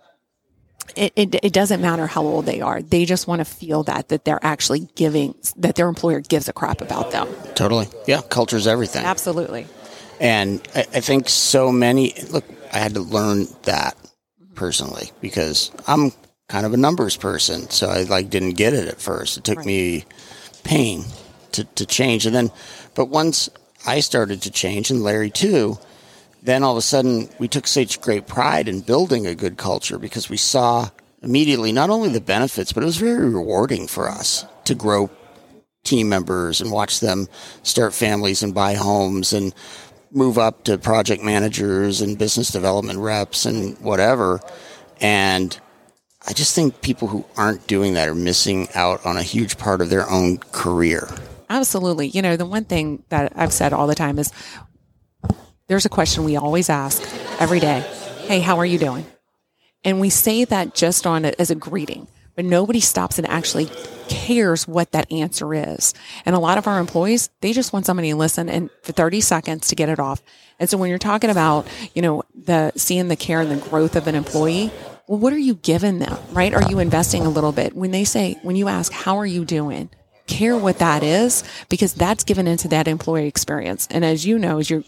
it, 0.94 1.12
it, 1.16 1.34
it 1.42 1.52
doesn't 1.52 1.80
matter 1.80 2.06
how 2.06 2.22
old 2.22 2.46
they 2.46 2.60
are. 2.60 2.82
They 2.82 3.04
just 3.04 3.26
want 3.26 3.40
to 3.40 3.44
feel 3.44 3.82
that, 3.84 4.08
that 4.08 4.24
they're 4.24 4.44
actually 4.44 4.88
giving, 4.94 5.34
that 5.56 5.76
their 5.76 5.88
employer 5.88 6.20
gives 6.20 6.48
a 6.48 6.52
crap 6.52 6.80
about 6.80 7.10
them. 7.10 7.28
Totally. 7.54 7.88
Yeah. 8.06 8.20
Culture's 8.28 8.66
everything. 8.66 9.04
Absolutely. 9.04 9.66
And 10.20 10.66
I, 10.74 10.80
I 10.80 11.00
think 11.00 11.28
so 11.28 11.72
many, 11.72 12.14
look, 12.30 12.44
I 12.72 12.78
had 12.78 12.94
to 12.94 13.00
learn 13.00 13.46
that 13.62 13.96
personally 14.56 15.12
because 15.20 15.70
I'm 15.86 16.12
kind 16.48 16.66
of 16.66 16.72
a 16.72 16.76
numbers 16.76 17.16
person. 17.16 17.68
So 17.70 17.88
I 17.88 18.02
like 18.04 18.30
didn't 18.30 18.54
get 18.54 18.74
it 18.74 18.88
at 18.88 19.00
first. 19.00 19.36
It 19.36 19.44
took 19.44 19.58
Right. 19.58 19.66
me 19.66 20.04
pain 20.64 21.04
to, 21.52 21.64
to 21.64 21.86
change. 21.86 22.26
And 22.26 22.34
then, 22.34 22.50
but 22.94 23.06
once 23.06 23.48
I 23.86 24.00
started 24.00 24.42
to 24.42 24.50
change 24.50 24.90
and 24.90 25.02
Larry 25.02 25.30
too, 25.30 25.78
then 26.42 26.62
all 26.62 26.72
of 26.72 26.78
a 26.78 26.82
sudden 26.82 27.28
we 27.38 27.48
took 27.48 27.66
such 27.66 28.00
great 28.00 28.26
pride 28.26 28.68
in 28.68 28.80
building 28.80 29.26
a 29.26 29.34
good 29.34 29.56
culture 29.56 29.98
because 29.98 30.28
we 30.28 30.36
saw 30.36 30.88
immediately 31.22 31.72
not 31.72 31.90
only 31.90 32.08
the 32.08 32.20
benefits, 32.20 32.72
but 32.72 32.82
it 32.82 32.86
was 32.86 32.96
very 32.98 33.28
rewarding 33.28 33.86
for 33.88 34.08
us 34.08 34.44
to 34.64 34.74
grow 34.74 35.10
team 35.82 36.08
members 36.08 36.60
and 36.60 36.70
watch 36.72 37.00
them 37.00 37.28
start 37.62 37.94
families 37.94 38.42
and 38.42 38.54
buy 38.54 38.74
homes 38.74 39.32
and 39.32 39.54
move 40.16 40.38
up 40.38 40.64
to 40.64 40.78
project 40.78 41.22
managers 41.22 42.00
and 42.00 42.18
business 42.18 42.50
development 42.50 42.98
reps 42.98 43.44
and 43.44 43.78
whatever. 43.80 44.40
And 45.00 45.58
I 46.26 46.32
just 46.32 46.54
think 46.54 46.80
people 46.80 47.06
who 47.06 47.24
aren't 47.36 47.66
doing 47.66 47.94
that 47.94 48.08
are 48.08 48.14
missing 48.14 48.68
out 48.74 49.04
on 49.04 49.16
a 49.16 49.22
huge 49.22 49.58
part 49.58 49.80
of 49.80 49.90
their 49.90 50.08
own 50.10 50.38
career. 50.38 51.08
Absolutely. 51.50 52.08
You 52.08 52.22
know, 52.22 52.36
the 52.36 52.46
one 52.46 52.64
thing 52.64 53.04
that 53.10 53.32
I've 53.36 53.52
said 53.52 53.72
all 53.72 53.86
the 53.86 53.94
time 53.94 54.18
is 54.18 54.32
there's 55.68 55.84
a 55.84 55.90
question 55.90 56.24
we 56.24 56.36
always 56.36 56.70
ask 56.70 57.02
every 57.38 57.60
day 57.60 57.80
Hey, 58.26 58.40
how 58.40 58.58
are 58.58 58.66
you 58.66 58.78
doing? 58.78 59.06
And 59.84 60.00
we 60.00 60.10
say 60.10 60.44
that 60.44 60.74
just 60.74 61.06
on 61.06 61.24
it 61.24 61.36
as 61.38 61.52
a 61.52 61.54
greeting, 61.54 62.08
but 62.36 62.44
nobody 62.44 62.80
stops 62.80 63.18
and 63.18 63.26
actually 63.26 63.68
cares 64.08 64.68
what 64.68 64.92
that 64.92 65.10
answer 65.10 65.52
is. 65.54 65.94
And 66.24 66.36
a 66.36 66.38
lot 66.38 66.58
of 66.58 66.66
our 66.66 66.78
employees, 66.78 67.30
they 67.40 67.52
just 67.52 67.72
want 67.72 67.86
somebody 67.86 68.10
to 68.10 68.16
listen 68.16 68.48
and 68.48 68.70
for 68.82 68.92
30 68.92 69.20
seconds 69.20 69.68
to 69.68 69.74
get 69.74 69.88
it 69.88 69.98
off. 69.98 70.22
And 70.60 70.70
so 70.70 70.78
when 70.78 70.90
you're 70.90 70.98
talking 70.98 71.30
about, 71.30 71.66
you 71.94 72.02
know, 72.02 72.22
the 72.34 72.72
seeing 72.76 73.08
the 73.08 73.16
care 73.16 73.40
and 73.40 73.50
the 73.50 73.68
growth 73.68 73.96
of 73.96 74.06
an 74.06 74.14
employee, 74.14 74.70
well, 75.08 75.18
what 75.18 75.32
are 75.32 75.38
you 75.38 75.54
giving 75.54 75.98
them, 75.98 76.16
right? 76.32 76.54
Are 76.54 76.68
you 76.70 76.78
investing 76.78 77.26
a 77.26 77.30
little 77.30 77.52
bit? 77.52 77.74
When 77.74 77.90
they 77.90 78.04
say, 78.04 78.38
when 78.42 78.56
you 78.56 78.68
ask, 78.68 78.92
how 78.92 79.16
are 79.16 79.26
you 79.26 79.44
doing? 79.44 79.88
Care 80.26 80.56
what 80.56 80.78
that 80.78 81.02
is 81.02 81.44
because 81.68 81.94
that's 81.94 82.24
given 82.24 82.46
into 82.46 82.68
that 82.68 82.88
employee 82.88 83.28
experience. 83.28 83.86
And 83.90 84.04
as 84.04 84.26
you 84.26 84.38
know, 84.38 84.58
as 84.58 84.68
your, 84.68 84.82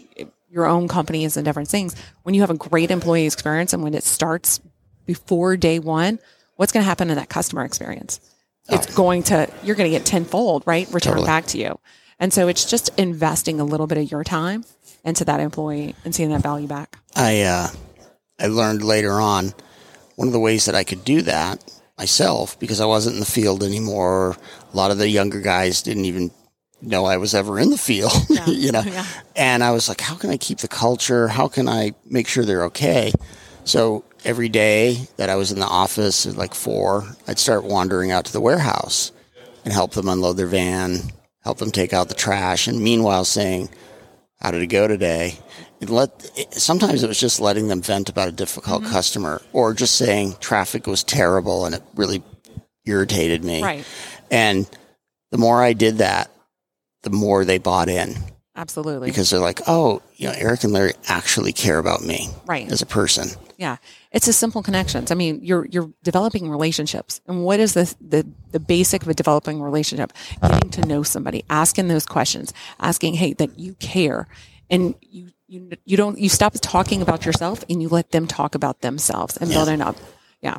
your 0.50 0.66
own 0.66 0.88
company 0.88 1.24
is 1.24 1.36
in 1.36 1.44
different 1.44 1.68
things, 1.68 1.94
when 2.24 2.34
you 2.34 2.40
have 2.40 2.50
a 2.50 2.56
great 2.56 2.90
employee 2.90 3.26
experience 3.26 3.72
and 3.72 3.82
when 3.82 3.94
it 3.94 4.02
starts 4.02 4.60
before 5.06 5.56
day 5.56 5.78
one, 5.78 6.18
what's 6.58 6.72
going 6.72 6.82
to 6.82 6.88
happen 6.88 7.08
in 7.08 7.16
that 7.16 7.28
customer 7.28 7.64
experience? 7.64 8.20
It's 8.68 8.92
going 8.94 9.22
to, 9.24 9.48
you're 9.62 9.76
going 9.76 9.90
to 9.90 9.96
get 9.96 10.04
tenfold, 10.04 10.64
right? 10.66 10.86
Return 10.88 11.14
Totally. 11.14 11.26
back 11.26 11.46
to 11.46 11.58
you. 11.58 11.78
And 12.18 12.32
so 12.32 12.48
it's 12.48 12.68
just 12.68 12.90
investing 12.98 13.60
a 13.60 13.64
little 13.64 13.86
bit 13.86 13.96
of 13.96 14.10
your 14.10 14.24
time 14.24 14.64
into 15.04 15.24
that 15.24 15.40
employee 15.40 15.94
and 16.04 16.14
seeing 16.14 16.30
that 16.30 16.42
value 16.42 16.66
back. 16.66 16.98
I 17.16 17.42
uh, 17.42 17.68
I 18.40 18.48
learned 18.48 18.82
later 18.82 19.12
on 19.12 19.54
one 20.16 20.28
of 20.28 20.32
the 20.32 20.40
ways 20.40 20.64
that 20.66 20.74
I 20.74 20.82
could 20.82 21.04
do 21.04 21.22
that 21.22 21.64
myself 21.96 22.58
because 22.58 22.80
I 22.80 22.86
wasn't 22.86 23.14
in 23.14 23.20
the 23.20 23.26
field 23.26 23.62
anymore. 23.62 24.36
A 24.72 24.76
lot 24.76 24.90
of 24.90 24.98
the 24.98 25.08
younger 25.08 25.40
guys 25.40 25.80
didn't 25.80 26.06
even 26.06 26.32
know 26.82 27.04
I 27.06 27.16
was 27.16 27.34
ever 27.34 27.58
in 27.58 27.70
the 27.70 27.78
field, 27.78 28.12
you 28.46 28.72
know. 28.72 28.82
Yeah. 28.82 29.06
And 29.36 29.62
I 29.62 29.70
was 29.70 29.88
like, 29.88 30.00
how 30.00 30.16
can 30.16 30.30
I 30.30 30.36
keep 30.36 30.58
the 30.58 30.68
culture? 30.68 31.28
How 31.28 31.48
can 31.48 31.68
I 31.68 31.94
make 32.04 32.26
sure 32.28 32.44
they're 32.44 32.64
okay? 32.66 33.12
So 33.64 34.04
every 34.24 34.48
day 34.48 35.06
that 35.16 35.30
I 35.30 35.36
was 35.36 35.52
in 35.52 35.58
the 35.58 35.66
office 35.66 36.26
at 36.26 36.36
like 36.36 36.54
four, 36.54 37.04
I'd 37.26 37.38
start 37.38 37.64
wandering 37.64 38.10
out 38.10 38.24
to 38.26 38.32
the 38.32 38.40
warehouse 38.40 39.12
and 39.64 39.72
help 39.72 39.92
them 39.92 40.08
unload 40.08 40.36
their 40.36 40.46
van, 40.46 40.98
help 41.42 41.58
them 41.58 41.70
take 41.70 41.92
out 41.92 42.08
the 42.08 42.14
trash, 42.14 42.66
and 42.66 42.82
meanwhile 42.82 43.24
saying, 43.24 43.68
how 44.40 44.50
did 44.50 44.62
it 44.62 44.68
go 44.68 44.86
today? 44.86 45.38
Let 45.80 46.30
it, 46.36 46.54
sometimes 46.54 47.02
it 47.02 47.08
was 47.08 47.20
just 47.20 47.40
letting 47.40 47.68
them 47.68 47.82
vent 47.82 48.08
about 48.08 48.28
a 48.28 48.32
difficult 48.32 48.82
Mm-hmm. 48.82 48.92
customer, 48.92 49.42
or 49.52 49.74
just 49.74 49.94
saying 49.96 50.36
traffic 50.40 50.86
was 50.86 51.04
terrible 51.04 51.66
and 51.66 51.74
it 51.74 51.82
really 51.94 52.22
irritated 52.84 53.44
me. 53.44 53.62
Right. 53.62 53.84
And 54.30 54.68
the 55.30 55.38
more 55.38 55.62
I 55.62 55.72
did 55.72 55.98
that, 55.98 56.30
the 57.02 57.10
more 57.10 57.44
they 57.44 57.58
bought 57.58 57.88
in 57.88 58.16
Absolutely. 58.58 59.08
because 59.08 59.30
they're 59.30 59.38
like, 59.38 59.60
oh, 59.68 60.02
you 60.16 60.26
know, 60.26 60.34
Eric 60.36 60.64
and 60.64 60.72
Larry 60.72 60.92
actually 61.06 61.52
care 61.52 61.78
about 61.78 62.02
me 62.02 62.28
Right. 62.44 62.70
as 62.70 62.82
a 62.82 62.86
person. 62.86 63.28
Yeah. 63.56 63.76
It's 64.12 64.26
a 64.26 64.32
simple 64.32 64.62
connections. 64.62 65.10
I 65.10 65.14
mean, 65.14 65.40
you're 65.42 65.66
you're 65.66 65.90
developing 66.02 66.50
relationships. 66.50 67.20
And 67.28 67.44
what 67.44 67.60
is 67.60 67.74
the 67.74 67.94
the 68.00 68.26
the 68.50 68.60
basic 68.60 69.02
of 69.02 69.08
a 69.08 69.14
developing 69.14 69.62
relationship? 69.62 70.12
Getting 70.42 70.70
to 70.70 70.80
know 70.82 71.02
somebody, 71.04 71.44
asking 71.48 71.88
those 71.88 72.04
questions, 72.06 72.52
asking, 72.80 73.14
hey, 73.14 73.32
that 73.34 73.58
you 73.58 73.74
care. 73.74 74.26
And 74.70 74.94
you 75.00 75.30
you 75.46 75.70
you 75.84 75.96
don't 75.96 76.18
you 76.18 76.28
stop 76.28 76.54
talking 76.60 77.00
about 77.00 77.24
yourself 77.24 77.64
and 77.70 77.80
you 77.80 77.88
let 77.88 78.10
them 78.10 78.26
talk 78.26 78.54
about 78.54 78.80
themselves 78.80 79.36
and 79.36 79.50
building 79.50 79.80
up. 79.80 79.96
Yeah. 80.40 80.58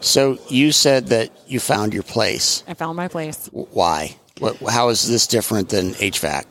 So 0.00 0.38
you 0.48 0.72
said 0.72 1.08
that 1.08 1.30
you 1.46 1.60
found 1.60 1.94
your 1.94 2.02
place. 2.04 2.64
I 2.68 2.74
found 2.74 2.96
my 2.96 3.08
place. 3.08 3.48
Why? 3.52 4.16
What, 4.38 4.56
how 4.70 4.88
is 4.88 5.06
this 5.08 5.26
different 5.26 5.68
than 5.68 5.90
HVAC 5.94 6.44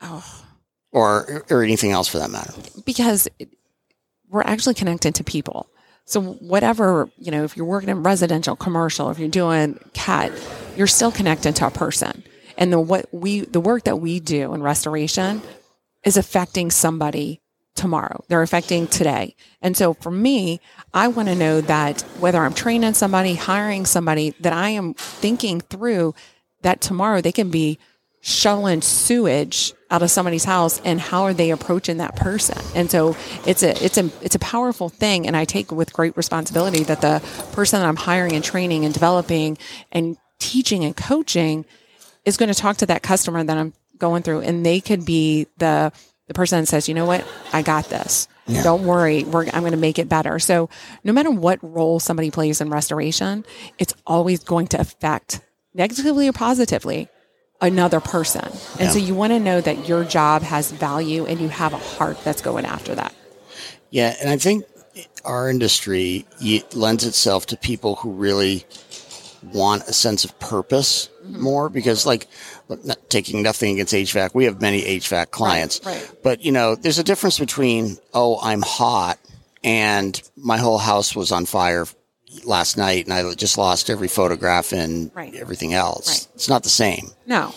Oh. 0.00 0.44
or 0.92 1.44
or 1.50 1.62
anything 1.62 1.92
else 1.92 2.08
for 2.08 2.18
that 2.18 2.30
matter? 2.30 2.52
because 2.84 3.28
we're 4.28 4.42
actually 4.42 4.74
connected 4.74 5.14
to 5.16 5.24
people. 5.24 5.68
So 6.06 6.20
whatever, 6.20 7.08
you 7.16 7.30
know, 7.30 7.44
if 7.44 7.56
you're 7.56 7.64
working 7.64 7.88
in 7.88 8.02
residential, 8.02 8.56
commercial, 8.56 9.10
if 9.10 9.18
you're 9.18 9.28
doing 9.28 9.78
cat, 9.94 10.32
you're 10.76 10.86
still 10.86 11.10
connected 11.10 11.56
to 11.56 11.66
a 11.68 11.70
person. 11.70 12.22
And 12.58 12.72
the 12.72 12.80
what 12.80 13.06
we 13.12 13.40
the 13.40 13.60
work 13.60 13.84
that 13.84 13.96
we 13.96 14.20
do 14.20 14.52
in 14.54 14.62
restoration 14.62 15.40
is 16.04 16.16
affecting 16.16 16.70
somebody 16.70 17.40
tomorrow. 17.74 18.22
They're 18.28 18.42
affecting 18.42 18.86
today. 18.86 19.34
And 19.62 19.76
so 19.76 19.94
for 19.94 20.10
me, 20.10 20.60
I 20.92 21.08
want 21.08 21.28
to 21.28 21.34
know 21.34 21.60
that 21.62 22.02
whether 22.20 22.38
I'm 22.44 22.54
training 22.54 22.94
somebody, 22.94 23.34
hiring 23.34 23.86
somebody, 23.86 24.34
that 24.40 24.52
I 24.52 24.70
am 24.70 24.94
thinking 24.94 25.60
through 25.60 26.14
that 26.62 26.80
tomorrow 26.80 27.20
they 27.20 27.32
can 27.32 27.50
be 27.50 27.78
shoveling 28.24 28.80
sewage 28.80 29.74
out 29.90 30.02
of 30.02 30.10
somebody's 30.10 30.44
house 30.44 30.80
and 30.82 30.98
how 30.98 31.24
are 31.24 31.34
they 31.34 31.50
approaching 31.50 31.98
that 31.98 32.16
person? 32.16 32.58
And 32.74 32.90
so 32.90 33.14
it's 33.46 33.62
a 33.62 33.84
it's 33.84 33.98
a 33.98 34.10
it's 34.22 34.34
a 34.34 34.38
powerful 34.38 34.88
thing 34.88 35.26
and 35.26 35.36
i 35.36 35.44
take 35.44 35.70
with 35.70 35.92
great 35.92 36.16
responsibility 36.16 36.82
that 36.84 37.02
the 37.02 37.22
person 37.52 37.80
that 37.80 37.86
i'm 37.86 37.96
hiring 37.96 38.32
and 38.32 38.42
training 38.42 38.86
and 38.86 38.94
developing 38.94 39.58
and 39.92 40.16
teaching 40.38 40.84
and 40.84 40.96
coaching 40.96 41.66
is 42.24 42.38
going 42.38 42.50
to 42.50 42.58
talk 42.58 42.78
to 42.78 42.86
that 42.86 43.02
customer 43.02 43.44
that 43.44 43.58
i'm 43.58 43.74
going 43.98 44.22
through 44.22 44.40
and 44.40 44.64
they 44.64 44.80
could 44.80 45.04
be 45.04 45.46
the 45.58 45.92
the 46.26 46.34
person 46.34 46.60
that 46.60 46.66
says 46.66 46.88
you 46.88 46.94
know 46.94 47.04
what? 47.04 47.26
I 47.52 47.60
got 47.60 47.90
this. 47.90 48.26
Don't 48.62 48.84
worry. 48.84 49.24
We're, 49.24 49.44
i'm 49.52 49.60
going 49.60 49.72
to 49.72 49.76
make 49.76 49.98
it 49.98 50.08
better. 50.08 50.38
So 50.38 50.70
no 51.04 51.12
matter 51.12 51.30
what 51.30 51.58
role 51.62 52.00
somebody 52.00 52.30
plays 52.30 52.62
in 52.62 52.70
restoration 52.70 53.44
it's 53.78 53.92
always 54.06 54.42
going 54.42 54.68
to 54.68 54.80
affect 54.80 55.40
negatively 55.74 56.26
or 56.26 56.32
positively 56.32 57.10
another 57.64 58.00
person. 58.00 58.50
And 58.78 58.90
so 58.90 58.98
you 58.98 59.14
want 59.14 59.32
to 59.32 59.40
know 59.40 59.60
that 59.60 59.88
your 59.88 60.04
job 60.04 60.42
has 60.42 60.70
value 60.70 61.26
and 61.26 61.40
you 61.40 61.48
have 61.48 61.72
a 61.72 61.78
heart 61.78 62.22
that's 62.24 62.42
going 62.42 62.64
after 62.64 62.94
that. 62.94 63.14
Yeah, 63.90 64.14
and 64.20 64.28
I 64.30 64.36
think 64.36 64.64
our 65.24 65.48
industry 65.48 66.26
lends 66.74 67.04
itself 67.04 67.46
to 67.46 67.56
people 67.56 67.96
who 67.96 68.12
really 68.12 68.64
want 69.42 69.82
a 69.84 69.92
sense 69.92 70.24
of 70.24 70.38
purpose 70.38 71.10
Mm-hmm. 71.24 71.40
more 71.40 71.70
because 71.70 72.04
like 72.04 72.26
not 72.68 73.08
taking 73.08 73.42
nothing 73.42 73.74
against 73.74 73.94
HVAC 73.94 74.34
we 74.34 74.44
have 74.44 74.60
many 74.60 74.82
HVAC 74.82 75.30
clients 75.30 75.80
right. 75.82 76.10
but 76.22 76.44
you 76.44 76.52
know 76.52 76.74
there's 76.74 76.98
a 76.98 77.04
difference 77.04 77.38
between 77.38 77.96
oh 78.12 78.38
I'm 78.42 78.60
hot 78.60 79.18
and 79.62 80.20
my 80.36 80.58
whole 80.58 80.76
house 80.76 81.16
was 81.16 81.32
on 81.32 81.46
fire 81.46 81.86
last 82.44 82.76
night 82.76 83.04
and 83.04 83.12
I 83.14 83.34
just 83.34 83.56
lost 83.58 83.90
every 83.90 84.08
photograph 84.08 84.72
and 84.72 85.10
Right. 85.14 85.34
everything 85.34 85.72
else 85.74 86.08
Right. 86.08 86.34
it's 86.34 86.48
not 86.48 86.62
the 86.62 86.68
same 86.68 87.10
No, 87.26 87.54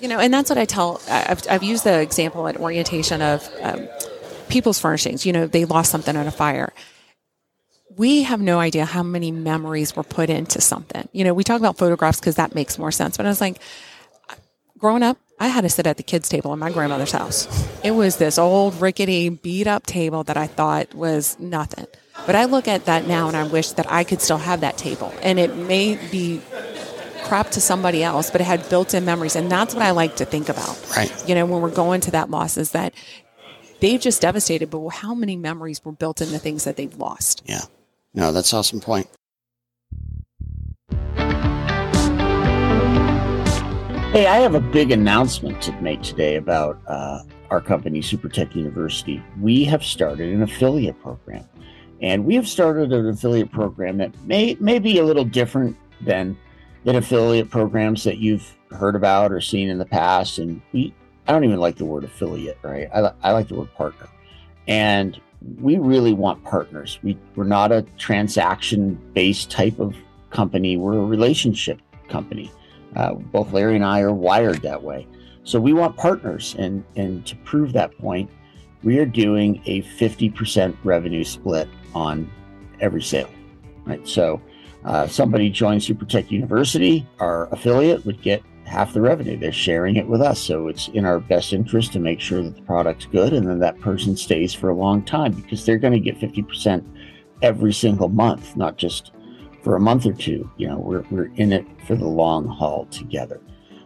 you 0.00 0.08
know, 0.08 0.18
and 0.18 0.32
that's 0.32 0.48
what 0.50 0.58
I 0.58 0.64
tell. 0.64 1.00
I've, 1.08 1.42
I've 1.50 1.62
used 1.62 1.84
the 1.84 2.00
example 2.00 2.46
at 2.48 2.56
orientation 2.56 3.20
of 3.22 3.48
um, 3.62 3.88
people's 4.48 4.78
furnishings. 4.80 5.26
You 5.26 5.32
know, 5.32 5.46
they 5.46 5.64
lost 5.66 5.90
something 5.90 6.16
in 6.16 6.26
a 6.26 6.30
fire. 6.30 6.72
We 7.96 8.22
have 8.22 8.40
no 8.40 8.58
idea 8.60 8.84
how 8.84 9.02
many 9.02 9.30
memories 9.30 9.94
were 9.94 10.02
put 10.04 10.30
into 10.30 10.60
something. 10.60 11.08
You 11.12 11.24
know, 11.24 11.34
we 11.34 11.44
talk 11.44 11.60
about 11.60 11.76
photographs 11.76 12.18
because 12.20 12.36
that 12.36 12.54
makes 12.54 12.78
more 12.78 12.92
sense. 12.92 13.16
But 13.16 13.26
I 13.26 13.28
was 13.28 13.40
like, 13.40 13.58
growing 14.78 15.02
up, 15.02 15.18
I 15.38 15.48
had 15.48 15.62
to 15.62 15.68
sit 15.68 15.86
at 15.86 15.96
the 15.96 16.02
kids' 16.02 16.28
table 16.28 16.52
in 16.52 16.58
my 16.58 16.70
grandmother's 16.70 17.12
house. 17.12 17.46
It 17.84 17.90
was 17.92 18.16
this 18.16 18.38
old, 18.38 18.80
rickety, 18.80 19.28
beat 19.28 19.66
up 19.66 19.86
table 19.86 20.22
that 20.24 20.36
I 20.36 20.46
thought 20.46 20.94
was 20.94 21.38
nothing. 21.40 21.86
But 22.30 22.36
I 22.36 22.44
look 22.44 22.68
at 22.68 22.84
that 22.84 23.08
now 23.08 23.26
and 23.26 23.36
I 23.36 23.42
wish 23.42 23.72
that 23.72 23.90
I 23.90 24.04
could 24.04 24.20
still 24.20 24.38
have 24.38 24.60
that 24.60 24.78
table. 24.78 25.12
And 25.20 25.36
it 25.40 25.56
may 25.56 25.98
be 26.12 26.40
crap 27.24 27.50
to 27.50 27.60
somebody 27.60 28.04
else, 28.04 28.30
but 28.30 28.40
it 28.40 28.44
had 28.44 28.68
built 28.68 28.94
in 28.94 29.04
memories. 29.04 29.34
And 29.34 29.50
that's 29.50 29.74
what 29.74 29.82
I 29.82 29.90
like 29.90 30.14
to 30.14 30.24
think 30.24 30.48
about. 30.48 30.78
Right. 30.96 31.12
You 31.28 31.34
know, 31.34 31.44
when 31.44 31.60
we're 31.60 31.74
going 31.74 32.00
to 32.02 32.12
that 32.12 32.30
loss, 32.30 32.56
is 32.56 32.70
that 32.70 32.94
they've 33.80 34.00
just 34.00 34.22
devastated, 34.22 34.70
but 34.70 34.88
how 34.90 35.12
many 35.12 35.34
memories 35.34 35.84
were 35.84 35.90
built 35.90 36.20
in 36.20 36.30
the 36.30 36.38
things 36.38 36.62
that 36.62 36.76
they've 36.76 36.94
lost? 36.96 37.42
yeah 37.46 37.62
no 38.14 38.30
that's 38.30 38.52
an 38.52 38.60
awesome 38.60 38.80
point 38.80 39.08
Hey, 44.12 44.26
I 44.26 44.38
have 44.38 44.54
a 44.54 44.60
big 44.60 44.92
announcement 44.92 45.60
to 45.62 45.72
make 45.80 46.02
today 46.02 46.34
about 46.36 46.80
uh, 46.88 47.22
our 47.50 47.60
company, 47.60 48.00
SuperTech 48.00 48.56
University. 48.56 49.22
We 49.40 49.64
have 49.64 49.84
started 49.84 50.32
an 50.32 50.42
affiliate 50.42 51.00
program, 51.00 51.48
and 52.00 52.24
we 52.24 52.34
have 52.34 52.48
started 52.48 52.92
an 52.92 53.08
affiliate 53.08 53.50
program 53.52 53.98
that 53.98 54.18
may 54.24 54.56
may 54.60 54.78
be 54.78 54.98
a 54.98 55.04
little 55.04 55.24
different 55.24 55.76
than 56.00 56.36
than 56.84 56.96
affiliate 56.96 57.50
programs 57.50 58.04
that 58.04 58.18
you've 58.18 58.56
heard 58.70 58.96
about 58.96 59.32
or 59.32 59.40
seen 59.40 59.68
in 59.68 59.78
the 59.78 59.84
past. 59.84 60.38
And 60.38 60.62
we, 60.72 60.94
I 61.28 61.32
don't 61.32 61.44
even 61.44 61.60
like 61.60 61.76
the 61.76 61.84
word 61.84 62.04
affiliate, 62.04 62.58
right? 62.62 62.88
I, 62.94 63.12
I 63.22 63.32
like 63.32 63.48
the 63.48 63.54
word 63.56 63.74
partner, 63.74 64.08
and 64.66 65.20
we 65.60 65.78
really 65.78 66.12
want 66.12 66.42
partners. 66.44 66.98
We 67.02 67.18
we're 67.36 67.44
not 67.44 67.72
a 67.72 67.82
transaction 67.98 68.98
based 69.14 69.50
type 69.50 69.78
of 69.78 69.94
company. 70.30 70.76
We're 70.76 70.98
a 70.98 71.04
relationship 71.04 71.80
company. 72.08 72.50
Uh, 72.96 73.14
both 73.14 73.52
Larry 73.52 73.76
and 73.76 73.84
I 73.84 74.00
are 74.00 74.12
wired 74.12 74.62
that 74.62 74.82
way. 74.82 75.06
So 75.44 75.60
we 75.60 75.72
want 75.72 75.96
partners, 75.96 76.56
and 76.58 76.84
and 76.96 77.26
to 77.26 77.36
prove 77.36 77.72
that 77.74 77.96
point, 77.98 78.30
we 78.82 78.98
are 78.98 79.06
doing 79.06 79.62
a 79.66 79.82
50% 79.82 80.76
revenue 80.84 81.24
split 81.24 81.68
on 81.94 82.30
every 82.80 83.02
sale. 83.02 83.30
Right. 83.84 84.06
So 84.06 84.40
uh, 84.84 85.06
somebody 85.06 85.50
joins 85.50 85.86
SuperTech 85.86 86.30
University, 86.30 87.06
our 87.18 87.52
affiliate 87.52 88.04
would 88.06 88.22
get 88.22 88.42
half 88.64 88.94
the 88.94 89.00
revenue. 89.00 89.36
They're 89.36 89.52
sharing 89.52 89.96
it 89.96 90.06
with 90.06 90.22
us. 90.22 90.40
So 90.40 90.68
it's 90.68 90.88
in 90.88 91.04
our 91.04 91.18
best 91.18 91.52
interest 91.52 91.92
to 91.92 91.98
make 91.98 92.20
sure 92.20 92.42
that 92.42 92.54
the 92.54 92.62
product's 92.62 93.06
good 93.06 93.32
and 93.32 93.46
then 93.46 93.58
that 93.58 93.80
person 93.80 94.16
stays 94.16 94.54
for 94.54 94.70
a 94.70 94.74
long 94.74 95.02
time 95.02 95.32
because 95.32 95.66
they're 95.66 95.78
going 95.78 95.92
to 95.92 96.00
get 96.00 96.18
50% 96.18 96.86
every 97.42 97.72
single 97.72 98.08
month, 98.08 98.56
not 98.56 98.76
just 98.76 99.12
for 99.62 99.76
a 99.76 99.80
month 99.80 100.06
or 100.06 100.12
two. 100.12 100.48
You 100.56 100.68
know, 100.68 100.78
we're, 100.78 101.04
we're 101.10 101.32
in 101.34 101.52
it 101.52 101.66
for 101.86 101.96
the 101.96 102.06
long 102.06 102.46
haul 102.46 102.86
together. 102.86 103.40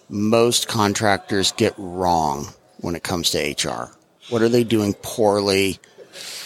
most 0.09 0.69
contractors 0.69 1.53
get 1.53 1.75
wrong 1.77 2.49
when 2.79 2.95
it 2.95 3.03
comes 3.03 3.31
to 3.31 3.39
HR? 3.39 3.91
What 4.31 4.43
are 4.43 4.49
they 4.49 4.65
doing 4.65 4.95
poorly? 5.03 5.79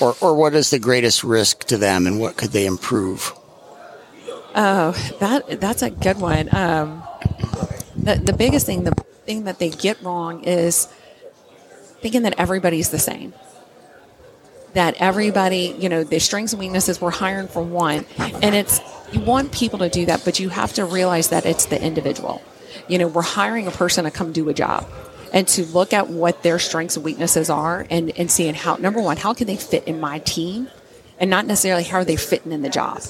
Or, 0.01 0.17
or 0.21 0.35
what 0.35 0.55
is 0.55 0.71
the 0.71 0.79
greatest 0.79 1.23
risk 1.25 1.65
to 1.65 1.77
them 1.77 2.07
and 2.07 2.19
what 2.19 2.37
could 2.37 2.51
they 2.51 2.67
improve? 2.67 3.33
Oh, 4.55 4.93
that 5.21 5.61
that's 5.61 5.83
a 5.83 5.91
good 5.91 6.19
one. 6.19 6.49
Um, 6.55 7.03
the 7.97 8.17
the 8.17 8.33
biggest 8.33 8.65
thing, 8.67 8.85
the 8.85 8.95
thing 9.27 9.45
that 9.45 9.59
they 9.59 9.69
get 9.69 10.01
wrong 10.03 10.43
is 10.45 10.87
thinking 12.01 12.23
that 12.23 12.35
everybody's 12.39 12.89
the 12.89 12.99
same. 12.99 13.35
That 14.73 14.95
everybody, 14.99 15.77
you 15.79 15.89
know, 15.89 16.03
their 16.03 16.21
strengths 16.21 16.55
and 16.55 16.61
weaknesses, 16.61 17.01
we're 17.01 17.11
hiring 17.11 17.49
for 17.49 17.63
one, 17.63 18.07
and 18.19 18.55
it's 18.55 18.81
you 19.13 19.21
want 19.21 19.53
people 19.53 19.79
to 19.81 19.89
do 19.89 20.07
that, 20.07 20.25
but 20.25 20.39
you 20.39 20.49
have 20.49 20.73
to 20.75 20.85
realize 20.85 21.29
that 21.29 21.47
it's 21.47 21.67
the 21.67 21.83
individual. 21.83 22.43
You 22.89 22.99
know, 22.99 23.09
we're 23.09 23.23
hiring 23.23 23.67
a 23.67 23.71
person 23.71 24.05
to 24.05 24.11
come 24.11 24.33
do 24.33 24.49
a 24.49 24.55
job 24.55 24.87
and 25.33 25.47
to 25.49 25.65
look 25.67 25.93
at 25.93 26.09
what 26.09 26.43
their 26.43 26.59
strengths 26.59 26.97
and 26.97 27.05
weaknesses 27.05 27.51
are 27.51 27.87
and, 27.91 28.11
and 28.19 28.31
seeing 28.31 28.55
how 28.55 28.77
number 28.77 29.01
one, 29.01 29.17
how 29.17 29.35
can 29.35 29.47
they 29.47 29.57
fit 29.57 29.85
in 29.85 30.01
my 30.01 30.19
team 30.21 30.69
and 31.19 31.31
not 31.31 31.47
necessarily 31.47 31.83
how 31.83 31.99
are 31.99 32.05
they 32.05 32.17
fitting 32.17 32.53
in 32.53 32.63
the 32.63 32.69
job. 32.69 33.03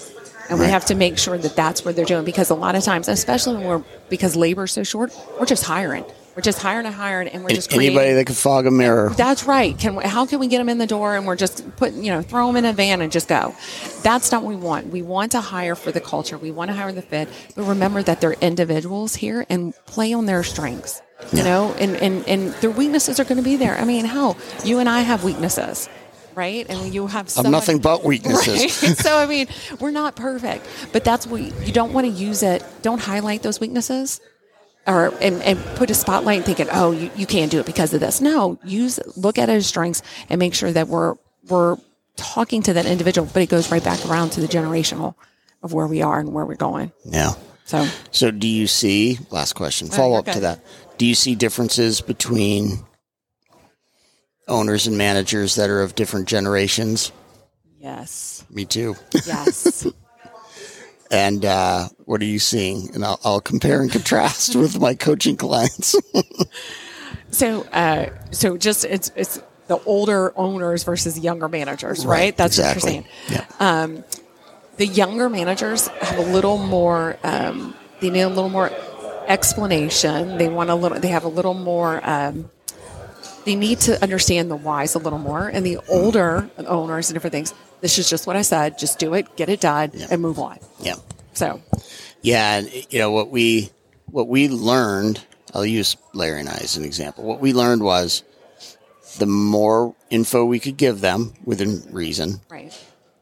And 0.49 0.59
we 0.59 0.67
have 0.67 0.87
to 0.87 0.95
make 0.95 1.19
sure 1.19 1.37
that 1.37 1.55
that's 1.55 1.85
what 1.85 1.95
they're 1.95 2.07
doing 2.07 2.25
because 2.25 2.49
a 2.49 2.55
lot 2.55 2.75
of 2.75 2.83
times, 2.83 3.07
especially 3.09 3.57
when 3.57 3.67
we're 3.67 3.85
because 4.09 4.35
labor 4.35 4.65
is 4.65 4.73
so 4.73 4.83
short, 4.83 5.15
we're 5.39 5.47
just 5.47 5.65
hiring. 5.65 6.05
We're 6.39 6.43
just 6.43 6.63
hiring 6.63 6.87
and 6.87 6.95
hiring, 6.95 7.27
and 7.27 7.43
we're 7.43 7.49
just 7.51 7.73
Anybody 7.75 8.13
that 8.13 8.27
can 8.27 8.37
fog 8.37 8.65
a 8.69 8.71
mirror. 8.71 9.11
that's 9.17 9.43
right. 9.43 9.77
Can 9.77 9.97
we, 9.97 10.05
how 10.05 10.25
can 10.25 10.39
we 10.39 10.47
get 10.47 10.59
them 10.59 10.69
in 10.69 10.79
the 10.79 10.87
door 10.87 11.17
and 11.17 11.27
we're 11.27 11.35
just 11.35 11.65
putting 11.75 12.05
you 12.05 12.13
know 12.13 12.23
throw 12.23 12.47
them 12.47 12.55
in 12.55 12.65
a 12.65 12.73
van 12.73 13.01
and 13.01 13.11
just 13.11 13.27
go? 13.27 13.57
That's 14.05 14.31
not 14.31 14.45
what 14.45 14.51
we 14.51 14.55
want. 14.55 14.87
We 14.87 15.03
want 15.03 15.33
to 15.33 15.41
hire 15.41 15.75
for 15.75 15.91
the 15.91 16.01
culture. 16.01 16.39
We 16.39 16.53
want 16.53 16.69
to 16.71 16.77
hire 16.77 16.93
the 16.93 17.03
fit, 17.03 17.29
but 17.57 17.65
remember 17.65 18.05
that 18.05 18.21
they're 18.21 18.35
individuals 18.35 19.17
here 19.17 19.47
and 19.49 19.75
play 19.87 20.13
on 20.13 20.27
their 20.27 20.45
strengths. 20.45 21.03
You 21.33 21.43
know, 21.43 21.75
and 21.81 21.97
and 21.97 22.25
and 22.29 22.53
their 22.61 22.71
weaknesses 22.71 23.19
are 23.19 23.25
going 23.25 23.39
to 23.39 23.43
be 23.43 23.57
there. 23.57 23.77
I 23.77 23.85
mean, 23.85 24.05
hell, 24.05 24.37
you 24.65 24.79
and 24.79 24.89
I 24.89 25.01
have 25.01 25.25
weaknesses. 25.25 25.89
Right, 26.37 26.65
and 26.71 26.95
you 26.95 27.09
have 27.09 27.27
Of 27.27 27.31
someone- 27.33 27.51
nothing 27.51 27.79
but 27.81 28.05
weaknesses. 28.13 28.81
Right? 28.85 28.97
so 28.97 29.17
I 29.19 29.27
mean, 29.27 29.49
we're 29.81 29.91
not 29.91 30.15
perfect, 30.15 30.65
but 30.93 31.03
that's 31.03 31.27
what 31.27 31.41
you 31.67 31.73
don't 31.73 31.93
want 31.93 32.07
to 32.07 32.13
use 32.13 32.45
it. 32.45 32.63
Don't 32.83 33.01
highlight 33.01 33.43
those 33.43 33.59
weaknesses, 33.59 34.21
or 34.89 35.15
and, 35.21 35.41
and 35.43 35.59
put 35.77 35.91
a 35.91 35.95
spotlight 35.95 36.45
thinking, 36.45 36.67
oh, 36.73 36.91
you, 36.91 37.11
you 37.15 37.27
can't 37.27 37.51
do 37.53 37.61
it 37.61 37.67
because 37.67 37.93
of 37.95 38.01
this. 38.01 38.21
No, 38.21 38.59
use 38.65 38.99
look 39.17 39.39
at 39.39 39.49
as 39.49 39.67
strengths 39.67 40.03
and 40.29 40.39
make 40.41 40.55
sure 40.55 40.73
that 40.73 40.89
we're 40.89 41.15
we're 41.49 41.77
talking 42.17 42.63
to 42.63 42.73
that 42.73 42.87
individual, 42.87 43.29
but 43.33 43.43
it 43.43 43.49
goes 43.49 43.71
right 43.71 43.85
back 43.85 44.05
around 44.07 44.31
to 44.31 44.41
the 44.41 44.49
generational 44.49 45.15
of 45.63 45.73
where 45.73 45.87
we 45.87 46.03
are 46.03 46.19
and 46.19 46.33
where 46.33 46.45
we're 46.47 46.57
going. 46.57 46.91
Yeah. 47.05 47.35
So 47.65 47.87
So, 48.13 48.31
do 48.31 48.49
you 48.49 48.67
see, 48.67 49.19
last 49.31 49.53
question, 49.53 49.89
follow 49.89 50.19
up 50.19 50.25
to 50.27 50.41
that. 50.41 50.61
Do 50.97 51.05
you 51.07 51.15
see 51.15 51.35
differences 51.35 52.01
between 52.01 52.79
owners 54.49 54.87
and 54.87 54.97
managers 54.97 55.57
that 55.57 55.69
are 55.71 55.83
of 55.83 55.95
different 55.95 56.29
generations? 56.29 57.13
yes, 57.79 58.45
Me 58.51 58.65
too. 58.65 58.97
yes. 59.27 59.87
And 61.11 61.45
uh, 61.45 61.89
what 62.05 62.21
are 62.21 62.27
you 62.27 62.39
seeing? 62.39 62.95
And 62.95 63.05
I'll, 63.05 63.19
I'll 63.25 63.41
compare 63.41 63.81
and 63.81 63.91
contrast 63.91 64.55
with 64.57 64.79
my 64.81 64.95
coaching 64.95 65.37
clients. 65.37 65.97
So, 67.31 67.63
uh, 67.73 68.09
so 68.31 68.57
just 68.57 68.85
it's 68.87 69.13
it's 69.15 69.43
the 69.67 69.79
older 69.85 70.33
owners 70.37 70.85
versus 70.85 71.19
younger 71.19 71.49
managers, 71.49 72.07
right? 72.07 72.19
Right, 72.19 72.37
That's 72.37 72.59
exactly. 72.59 73.01
what 73.01 73.07
you're 73.29 73.39
saying. 73.39 73.47
Yeah. 73.61 74.03
the 74.79 74.87
younger 74.87 75.29
managers 75.29 75.89
have 75.89 76.19
a 76.19 76.33
little 76.33 76.57
more 76.57 77.19
um, 77.25 77.75
they 78.01 78.11
need 78.11 78.23
a 78.23 78.29
little 78.29 78.49
more 78.49 78.71
explanation 79.27 80.39
they 80.39 80.49
want 80.49 80.71
a 80.71 80.75
little 80.75 80.99
they 80.99 81.09
have 81.09 81.25
a 81.25 81.29
little 81.29 81.53
more 81.53 82.01
um, 82.09 82.51
they 83.45 83.57
need 83.57 83.81
to 83.81 84.01
understand 84.03 84.51
the 84.51 84.57
whys 84.57 84.95
a 84.95 84.99
little 84.99 85.19
more 85.19 85.49
and 85.49 85.67
the 85.67 85.79
older 85.89 86.49
owners 86.59 87.11
and 87.11 87.15
different 87.15 87.33
things 87.33 87.53
this 87.81 87.99
is 87.99 88.09
just 88.11 88.27
what 88.27 88.37
i 88.37 88.43
said 88.43 88.79
just 88.79 88.99
do 88.99 89.15
it 89.15 89.35
get 89.37 89.49
it 89.49 89.61
done 89.61 89.91
and 90.11 90.21
move 90.23 90.39
on 90.39 90.59
yeah. 90.81 90.95
so 91.35 91.61
Yeah, 92.23 92.59
and 92.59 92.71
you 92.91 92.99
know 92.99 93.11
what 93.13 93.31
we 93.31 93.71
what 94.07 94.27
we 94.29 94.49
learned. 94.49 95.25
I'll 95.55 95.65
use 95.65 95.97
Larry 96.13 96.41
and 96.41 96.49
I 96.49 96.57
as 96.63 96.77
an 96.77 96.85
example. 96.85 97.25
What 97.25 97.41
we 97.41 97.53
learned 97.53 97.83
was 97.83 98.23
the 99.19 99.27
more 99.27 99.95
info 100.11 100.45
we 100.45 100.59
could 100.59 100.77
give 100.77 101.01
them 101.01 101.33
within 101.45 101.83
reason, 101.91 102.41
right 102.51 102.73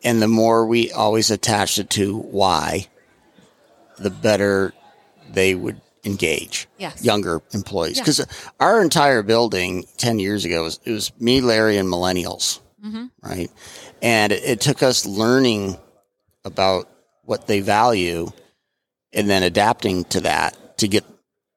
and 0.02 0.20
the 0.22 0.28
more 0.28 0.66
we 0.66 0.90
always 0.92 1.30
attached 1.30 1.78
it 1.78 1.90
to 1.90 2.16
why, 2.18 2.86
the 3.98 4.10
better 4.10 4.72
they 5.30 5.54
would 5.54 5.80
engage. 6.04 6.68
Yes. 6.78 7.04
Younger 7.04 7.42
employees, 7.52 7.96
Yeah. 7.98 8.02
because 8.04 8.26
our 8.60 8.80
entire 8.82 9.22
building 9.22 9.84
ten 9.98 10.18
years 10.18 10.44
ago 10.44 10.62
was 10.64 10.80
it 10.84 10.92
was 10.92 11.12
me, 11.20 11.40
Larry, 11.40 11.76
and 11.76 11.88
millennials, 11.88 12.60
Mm-hmm. 12.84 13.06
right? 13.22 13.50
And 14.06 14.30
it, 14.32 14.44
it 14.44 14.60
took 14.60 14.84
us 14.84 15.04
learning 15.04 15.76
about 16.44 16.88
what 17.24 17.48
they 17.48 17.58
value, 17.58 18.30
and 19.12 19.28
then 19.28 19.42
adapting 19.42 20.04
to 20.04 20.20
that 20.20 20.78
to 20.78 20.86
get 20.86 21.04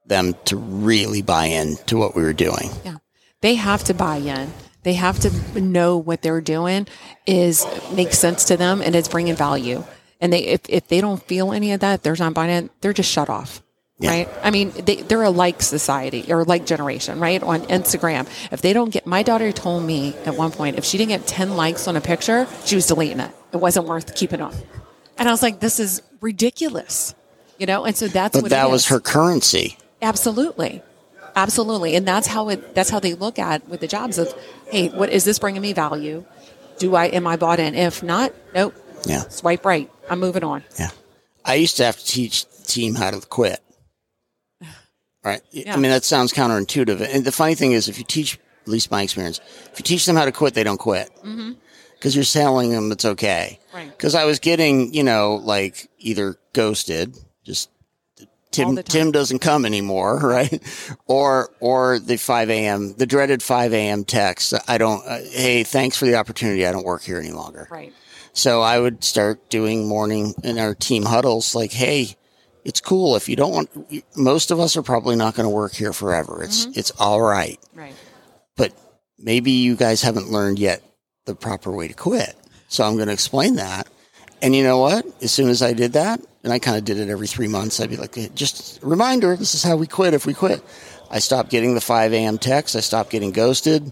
them 0.07 0.33
to 0.45 0.57
really 0.57 1.21
buy 1.21 1.45
in 1.45 1.75
to 1.85 1.95
what 1.95 2.15
we 2.15 2.23
were 2.23 2.33
doing. 2.33 2.71
yeah. 2.83 2.97
They 3.41 3.55
have 3.55 3.83
to 3.85 3.93
buy 3.93 4.17
in. 4.17 4.51
They 4.83 4.93
have 4.93 5.19
to 5.19 5.61
know 5.61 5.97
what 5.97 6.21
they're 6.23 6.41
doing 6.41 6.87
is 7.27 7.65
makes 7.93 8.17
sense 8.17 8.45
to 8.45 8.57
them 8.57 8.81
and 8.81 8.95
it's 8.95 9.07
bringing 9.07 9.35
value. 9.35 9.83
And 10.19 10.33
they 10.33 10.39
if, 10.39 10.61
if 10.67 10.87
they 10.87 11.01
don't 11.01 11.21
feel 11.21 11.53
any 11.53 11.71
of 11.71 11.81
that 11.81 12.01
they're 12.03 12.15
not 12.17 12.33
buying 12.33 12.49
it 12.49 12.71
they're 12.81 12.93
just 12.93 13.11
shut 13.11 13.29
off 13.29 13.61
Yeah. 14.01 14.11
right 14.11 14.29
i 14.43 14.49
mean 14.49 14.71
they, 14.71 14.97
they're 15.01 15.23
a 15.23 15.29
like 15.29 15.61
society 15.61 16.31
or 16.31 16.45
like 16.45 16.65
generation 16.65 17.19
right 17.19 17.43
on 17.43 17.61
instagram 17.63 18.27
if 18.51 18.61
they 18.61 18.71
don't 18.71 18.91
get 18.91 19.05
my 19.05 19.23
daughter 19.23 19.51
told 19.51 19.83
me 19.83 20.15
at 20.25 20.35
one 20.35 20.51
point 20.51 20.77
if 20.77 20.85
she 20.85 20.97
didn't 20.97 21.09
get 21.09 21.27
10 21.27 21.57
likes 21.57 21.85
on 21.87 21.97
a 21.97 22.01
picture 22.01 22.47
she 22.65 22.75
was 22.75 22.87
deleting 22.87 23.19
it 23.19 23.31
it 23.51 23.57
wasn't 23.57 23.85
worth 23.85 24.15
keeping 24.15 24.39
on 24.39 24.55
and 25.17 25.27
i 25.27 25.31
was 25.31 25.41
like 25.43 25.59
this 25.59 25.81
is 25.81 26.01
ridiculous 26.21 27.13
you 27.57 27.65
know 27.65 27.83
and 27.83 27.97
so 27.97 28.07
that's 28.07 28.37
But 28.37 28.43
what 28.43 28.49
that 28.51 28.67
it 28.67 28.71
was 28.71 28.87
her 28.87 29.01
currency. 29.01 29.77
Absolutely. 30.01 30.81
Absolutely. 31.35 31.95
And 31.95 32.07
that's 32.07 32.27
how 32.27 32.49
it 32.49 32.73
that's 32.73 32.89
how 32.89 32.99
they 32.99 33.13
look 33.13 33.37
at 33.37 33.67
with 33.67 33.81
the 33.81 33.87
jobs 33.87 34.17
of, 34.17 34.33
hey, 34.71 34.89
what 34.89 35.09
is 35.09 35.25
this 35.25 35.39
bringing 35.39 35.61
me 35.61 35.73
value? 35.73 36.23
Do 36.77 36.95
I 36.95 37.05
am 37.05 37.27
I 37.27 37.35
bought 37.35 37.59
in? 37.59 37.75
If 37.75 38.01
not, 38.01 38.33
nope. 38.55 38.73
Yeah. 39.05 39.23
Swipe 39.29 39.65
right. 39.65 39.89
I'm 40.09 40.19
moving 40.19 40.43
on. 40.43 40.63
Yeah. 40.79 40.89
I 41.45 41.55
used 41.55 41.77
to 41.77 41.83
have 41.85 41.97
to 41.97 42.05
teach 42.05 42.45
the 42.45 42.63
team 42.63 42.95
how 42.95 43.11
to 43.11 43.19
quit. 43.27 43.59
Right. 45.23 45.41
Yeah. 45.51 45.73
I 45.73 45.77
mean, 45.77 45.91
that 45.91 46.03
sounds 46.03 46.31
counterintuitive. 46.31 47.01
And 47.01 47.25
the 47.25 47.31
funny 47.31 47.55
thing 47.55 47.73
is, 47.73 47.89
if 47.89 47.97
you 47.97 48.05
teach, 48.05 48.39
at 48.61 48.67
least 48.67 48.89
my 48.89 49.01
experience, 49.03 49.39
if 49.71 49.79
you 49.79 49.83
teach 49.83 50.05
them 50.05 50.15
how 50.15 50.25
to 50.25 50.31
quit, 50.31 50.53
they 50.53 50.63
don't 50.63 50.77
quit. 50.77 51.09
Because 51.95 52.15
you're 52.15 52.23
telling 52.23 52.71
them 52.71 52.91
it's 52.91 53.05
okay. 53.05 53.59
Mm-hmm. 53.67 53.77
Right. 53.77 53.89
Because 53.91 54.15
I 54.15 54.23
was 54.25 54.39
getting, 54.39 54.93
you 54.93 55.03
know, 55.03 55.35
like 55.35 55.89
either 55.97 56.37
ghosted, 56.53 57.17
just 57.43 57.69
Tim. 58.51 58.77
Tim 58.77 59.11
doesn't 59.11 59.39
come 59.39 59.65
anymore, 59.65 60.19
right? 60.23 60.61
Or, 61.05 61.49
or 61.59 61.99
the 61.99 62.17
5 62.17 62.49
a.m., 62.49 62.95
the 62.97 63.05
dreaded 63.05 63.43
5 63.43 63.73
a.m. 63.73 64.05
text. 64.05 64.53
I 64.67 64.77
don't, 64.77 65.05
uh, 65.05 65.19
hey, 65.29 65.63
thanks 65.63 65.97
for 65.97 66.05
the 66.05 66.15
opportunity. 66.15 66.65
I 66.65 66.71
don't 66.71 66.85
work 66.85 67.03
here 67.03 67.19
any 67.19 67.31
longer. 67.31 67.67
Right. 67.69 67.93
So 68.33 68.61
I 68.61 68.79
would 68.79 69.03
start 69.03 69.49
doing 69.49 69.87
morning 69.87 70.33
in 70.43 70.57
our 70.57 70.73
team 70.73 71.03
huddles 71.03 71.53
like, 71.55 71.71
hey, 71.71 72.15
it's 72.65 72.81
cool 72.81 73.15
if 73.15 73.29
you 73.29 73.35
don't 73.35 73.51
want 73.51 74.15
most 74.15 74.51
of 74.51 74.59
us 74.59 74.75
are 74.77 74.83
probably 74.83 75.15
not 75.15 75.35
going 75.35 75.45
to 75.45 75.49
work 75.49 75.73
here 75.73 75.93
forever. 75.93 76.43
It's 76.43 76.65
mm-hmm. 76.65 76.79
it's 76.79 76.91
all 76.91 77.21
right. 77.21 77.59
Right. 77.73 77.95
But 78.55 78.73
maybe 79.17 79.51
you 79.51 79.75
guys 79.75 80.01
haven't 80.01 80.29
learned 80.29 80.59
yet 80.59 80.83
the 81.25 81.35
proper 81.35 81.71
way 81.71 81.87
to 81.87 81.93
quit. 81.93 82.35
So 82.67 82.83
I'm 82.83 82.95
going 82.95 83.07
to 83.07 83.13
explain 83.13 83.55
that. 83.55 83.87
And 84.41 84.55
you 84.55 84.63
know 84.63 84.77
what? 84.77 85.05
As 85.21 85.31
soon 85.31 85.49
as 85.49 85.61
I 85.61 85.73
did 85.73 85.93
that, 85.93 86.21
and 86.43 86.53
I 86.53 86.59
kind 86.59 86.77
of 86.77 86.85
did 86.85 86.97
it 86.97 87.09
every 87.09 87.27
3 87.27 87.47
months, 87.47 87.79
I'd 87.79 87.89
be 87.89 87.97
like, 87.97 88.15
"Hey, 88.15 88.29
just 88.33 88.81
a 88.81 88.85
reminder, 88.85 89.35
this 89.35 89.53
is 89.53 89.63
how 89.63 89.75
we 89.75 89.87
quit 89.87 90.13
if 90.13 90.25
we 90.25 90.33
quit. 90.33 90.63
I 91.11 91.19
stopped 91.19 91.49
getting 91.49 91.73
the 91.73 91.81
5 91.81 92.13
a.m. 92.13 92.37
text. 92.37 92.75
I 92.75 92.79
stopped 92.79 93.09
getting 93.09 93.31
ghosted, 93.31 93.91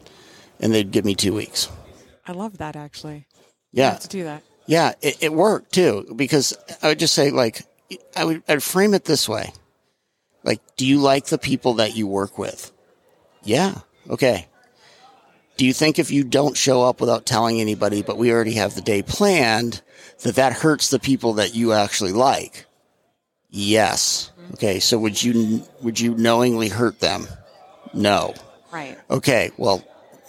and 0.60 0.74
they'd 0.74 0.92
give 0.92 1.04
me 1.04 1.16
two 1.16 1.34
weeks. 1.34 1.70
I 2.26 2.32
love 2.34 2.60
that 2.60 2.76
actually. 2.76 3.28
Yeah. 3.72 3.96
to 3.96 4.08
do 4.08 4.24
that. 4.24 4.44
Yeah, 4.66 4.94
it, 5.02 5.18
it 5.22 5.34
worked 5.34 5.74
too 5.74 6.14
because 6.16 6.54
I 6.82 6.90
would 6.90 7.00
just 7.00 7.14
say 7.14 7.32
like 7.32 7.62
I 8.16 8.26
would 8.26 8.44
I'd 8.48 8.64
frame 8.64 8.94
it 8.94 9.06
this 9.06 9.28
way. 9.28 9.54
Like, 10.44 10.62
do 10.76 10.86
you 10.86 11.00
like 11.00 11.26
the 11.26 11.38
people 11.38 11.76
that 11.76 11.96
you 11.96 12.08
work 12.08 12.38
with? 12.38 12.72
Yeah. 13.44 13.80
Okay. 14.10 14.48
Do 15.58 15.66
you 15.66 15.74
think 15.74 15.98
if 15.98 16.12
you 16.12 16.24
don't 16.24 16.56
show 16.56 16.84
up 16.84 17.02
without 17.02 17.26
telling 17.26 17.60
anybody, 17.60 18.04
but 18.04 18.18
we 18.18 18.32
already 18.32 18.54
have 18.54 18.76
the 18.76 18.82
day 18.82 19.02
planned, 19.02 19.82
that 20.22 20.36
that 20.36 20.54
hurts 20.54 20.90
the 20.90 21.00
people 21.00 21.34
that 21.34 21.56
you 21.56 21.74
actually 21.74 22.14
like? 22.14 22.66
Yes. 23.50 24.32
Okay. 24.54 24.80
So 24.80 24.98
would 25.00 25.22
you 25.22 25.64
would 25.82 26.00
you 26.00 26.16
knowingly 26.16 26.70
hurt 26.70 27.00
them? 27.00 27.28
No. 27.94 28.34
Right. 28.72 28.98
Okay, 29.10 29.52
well, 29.58 29.84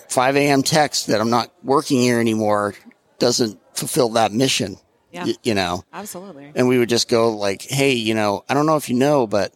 5 0.08 0.36
a.m. 0.36 0.62
text 0.62 1.08
that 1.08 1.20
I'm 1.20 1.30
not 1.30 1.52
working 1.62 2.00
here 2.00 2.20
anymore 2.20 2.74
doesn't 3.18 3.60
fulfill 3.74 4.10
that 4.10 4.32
mission. 4.32 4.76
Yeah. 5.18 5.32
y- 5.32 5.34
you 5.42 5.54
know, 5.54 5.84
Absolutely. 5.92 6.52
and 6.54 6.68
we 6.68 6.78
would 6.78 6.88
just 6.88 7.08
go 7.08 7.30
like, 7.36 7.62
"Hey, 7.62 7.92
you 7.92 8.14
know, 8.14 8.44
I 8.48 8.54
don't 8.54 8.66
know 8.66 8.76
if 8.76 8.88
you 8.88 8.94
know, 8.96 9.26
but 9.26 9.52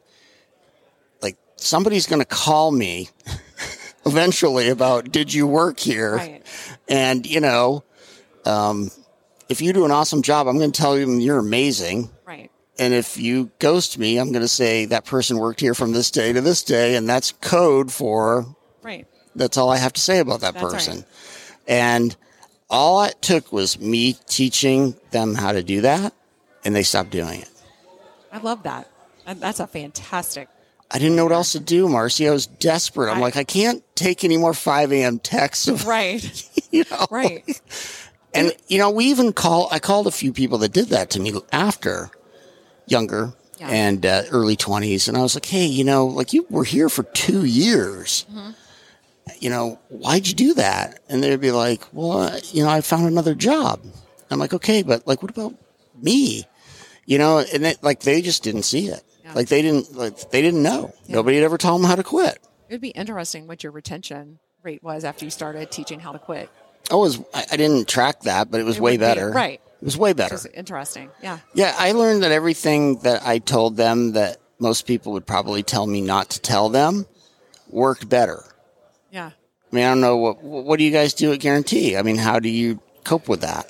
like 1.22 1.37
somebody's 1.57 2.07
going 2.07 2.20
to 2.20 2.27
call 2.27 2.70
me 2.72 3.09
eventually 4.07 4.68
about 4.68 5.11
did 5.12 5.33
you 5.33 5.46
work 5.46 5.79
here?" 5.81 6.16
Right. 6.16 6.42
And 6.88 7.27
you 7.27 7.40
know, 7.40 7.85
um, 8.44 8.90
if 9.48 9.61
you 9.61 9.72
do 9.72 9.85
an 9.85 9.90
awesome 9.90 10.22
job, 10.22 10.46
I'm 10.48 10.59
going 10.59 10.72
to 10.72 10.81
tell 10.81 10.94
them 10.96 11.20
you're 11.20 11.38
amazing. 11.38 12.11
Right. 12.27 12.51
And 12.79 12.94
if 12.94 13.18
you 13.18 13.51
ghost 13.59 13.98
me, 13.98 14.18
I'm 14.18 14.33
going 14.33 14.42
to 14.42 14.48
say 14.48 14.87
that 14.87 15.05
person 15.05 15.38
worked 15.38 15.61
here 15.61 15.75
from 15.75 15.92
this 15.92 16.11
day 16.11 16.33
to 16.33 16.40
this 16.40 16.62
day, 16.62 16.96
and 16.96 17.09
that's 17.09 17.33
code 17.33 17.92
for 17.92 18.46
Right. 18.83 19.07
that's 19.37 19.57
all 19.57 19.70
I 19.70 19.77
have 19.77 19.92
to 19.92 20.01
say 20.01 20.18
about 20.18 20.40
that 20.40 20.55
That's 20.55 20.64
right. 20.64 20.72
person. 20.72 21.05
And 21.68 22.16
all 22.73 23.05
it 23.05 23.21
took 23.23 23.53
was 23.53 23.79
me 23.79 24.15
teaching 24.27 24.97
them 25.13 25.35
how 25.37 25.53
to 25.53 25.63
do 25.63 25.83
that, 25.83 26.13
and 26.65 26.75
they 26.75 26.83
stopped 26.83 27.11
doing 27.11 27.43
it. 27.43 27.51
I 28.33 28.39
love 28.39 28.65
that. 28.65 28.89
That's 29.27 29.61
a 29.61 29.67
fantastic. 29.69 30.49
I 30.91 30.99
didn't 30.99 31.17
know 31.17 31.25
what 31.25 31.33
else 31.33 31.53
to 31.53 31.61
do, 31.61 31.87
Marcie. 31.87 32.27
I 32.29 32.33
was 32.33 32.47
desperate. 32.47 33.11
I'm 33.11 33.19
I- 33.19 33.21
like, 33.21 33.37
I 33.37 33.45
can't 33.45 33.83
take 33.95 34.25
any 34.25 34.37
more 34.37 34.53
5 34.55 34.93
a.m. 34.93 35.19
texts. 35.21 35.69
Of, 35.69 35.87
Right. 35.87 36.49
you 36.73 36.85
know? 36.91 37.07
Right. 37.11 37.45
And, 38.35 38.53
you 38.69 38.79
know, 38.79 38.91
we 38.91 39.07
even 39.07 39.33
call, 39.33 39.69
I 39.71 39.79
called 39.79 40.07
a 40.07 40.11
few 40.11 40.33
people 40.33 40.59
that 40.59 40.73
did 40.73 40.89
that 40.89 41.11
to 41.11 41.21
me 41.21 41.33
after 41.53 42.11
younger 42.87 43.33
Yeah. 43.59 43.69
and 43.69 44.05
uh, 44.05 44.23
early 44.31 44.57
20s. 44.57 45.09
And 45.09 45.17
I 45.17 45.23
was 45.23 45.35
like, 45.35 45.47
hey, 45.47 45.67
you 45.67 45.85
know, 45.85 46.07
like 46.07 46.33
you 46.33 46.47
were 46.51 46.65
here 46.65 46.89
for 46.89 47.03
two 47.05 47.45
years. 47.45 48.27
Mm-hmm. 48.31 48.51
You 49.40 49.51
know, 49.51 49.79
why'd 49.88 50.27
you 50.27 50.35
do 50.35 50.55
that? 50.55 51.01
And 51.09 51.23
they'd 51.23 51.40
be 51.40 51.51
like, 51.53 51.83
well, 51.92 52.18
uh, 52.18 52.40
you 52.53 52.62
know, 52.62 52.68
I 52.68 52.81
found 52.81 53.07
another 53.07 53.35
job. 53.35 53.81
I'm 54.31 54.38
like, 54.38 54.53
okay, 54.55 54.83
but 54.83 55.07
like, 55.07 55.23
what 55.23 55.31
about 55.31 55.55
me? 56.01 56.45
You 57.07 57.18
know, 57.18 57.38
and 57.38 57.66
it, 57.66 57.83
like 57.83 58.01
they 58.01 58.23
just 58.23 58.42
didn't 58.42 58.62
see 58.62 58.87
it. 58.88 59.03
Yeah. 59.25 59.35
Like 59.35 59.49
they 59.49 59.62
didn't, 59.62 59.95
like 59.97 60.31
they 60.31 60.40
didn't 60.42 60.62
know. 60.62 60.95
Nobody 61.09 61.37
had 61.37 61.45
ever 61.45 61.59
told 61.59 61.81
them 61.81 61.88
how 61.88 61.97
to 61.97 62.03
quit. 62.03 62.38
It 62.68 62.75
would 62.75 62.81
be 62.81 62.88
interesting 62.90 63.47
what 63.47 63.62
your 63.62 63.73
retention 63.73 64.38
rate 64.62 64.83
was 64.83 65.05
after 65.05 65.25
you 65.25 65.31
started 65.31 65.71
teaching 65.71 66.01
how 66.01 66.12
to 66.12 66.18
quit. 66.18 66.49
I 66.90 66.95
was, 66.95 67.21
I, 67.35 67.57
didn't 67.57 67.88
track 67.88 68.21
that, 68.23 68.51
but 68.51 68.61
it 68.61 68.64
was 68.64 68.77
It 68.77 68.83
way 68.83 68.92
would 68.92 69.01
be- 69.01 69.05
better. 69.07 69.31
right. 69.31 69.61
It 69.81 69.85
was 69.85 69.97
way 69.97 70.12
better. 70.12 70.35
is 70.37 70.47
interesting. 70.47 71.11
Yeah. 71.23 71.38
Yeah, 71.55 71.75
I 71.77 71.92
learned 71.92 72.23
that 72.23 72.31
everything 72.33 72.99
that 73.01 73.27
I 73.27 73.38
told 73.38 73.77
them 73.77 74.12
that 74.12 74.38
most 74.61 74.87
people 74.87 75.12
would 75.12 75.27
probably 75.27 75.62
tell 75.64 75.87
me 75.87 76.01
not 76.01 76.31
to 76.31 76.40
tell 76.40 76.68
them 76.68 77.05
worked 77.68 78.09
better. 78.09 78.45
I 79.73 79.77
mean, 79.77 79.85
I 79.85 79.89
don't 79.89 80.01
know 80.01 80.17
what 80.19 80.43
what 80.43 80.79
do 80.79 80.85
you 80.85 80.91
guys 80.91 81.15
do 81.15 81.33
at 81.33 81.41
Guarantee? 81.41 81.97
I 81.97 82.03
mean, 82.03 82.17
how 82.17 82.39
do 82.39 82.49
you 82.51 82.79
cope 83.05 83.29
with 83.29 83.41
that? 83.41 83.67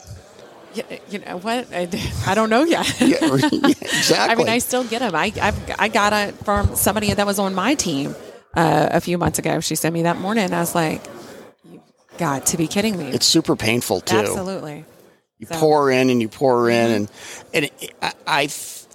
You 1.11 1.19
know 1.21 1.37
what? 1.39 1.73
I, 1.73 1.89
I 2.27 2.35
don't 2.35 2.51
know 2.51 2.65
yet. 2.65 2.89
Yeah, 3.01 3.35
exactly. 3.35 4.15
I 4.19 4.35
mean, 4.35 4.49
I 4.49 4.59
still 4.59 4.85
get 4.85 4.99
them. 5.01 5.15
I 5.15 5.33
I've, 5.41 5.75
I 5.79 5.89
got 5.89 6.13
it 6.13 6.35
from 6.45 6.75
somebody 6.77 7.13
that 7.13 7.27
was 7.27 7.39
on 7.39 7.55
my 7.55 7.75
team 7.75 8.17
uh, 8.55 8.89
a 8.91 9.01
few 9.01 9.17
months 9.19 9.39
ago. 9.39 9.61
She 9.61 9.75
sent 9.77 9.93
me 9.95 10.03
that 10.03 10.19
morning. 10.19 10.53
I 10.53 10.61
was 10.61 10.75
like, 10.75 11.03
"You 11.71 11.81
got 12.19 12.47
to 12.47 12.57
be 12.57 12.67
kidding 12.67 12.99
me!" 12.99 13.09
it's 13.11 13.27
super 13.27 13.55
painful 13.55 14.01
too. 14.01 14.17
Absolutely. 14.17 14.85
You 15.39 15.47
So- 15.47 15.57
pour 15.57 15.91
in 15.91 16.11
and 16.11 16.21
you 16.21 16.29
pour 16.29 16.69
in, 16.69 16.91
and 16.91 17.11
and 17.55 17.65
it, 17.67 17.95
I, 18.03 18.13
I 18.27 18.49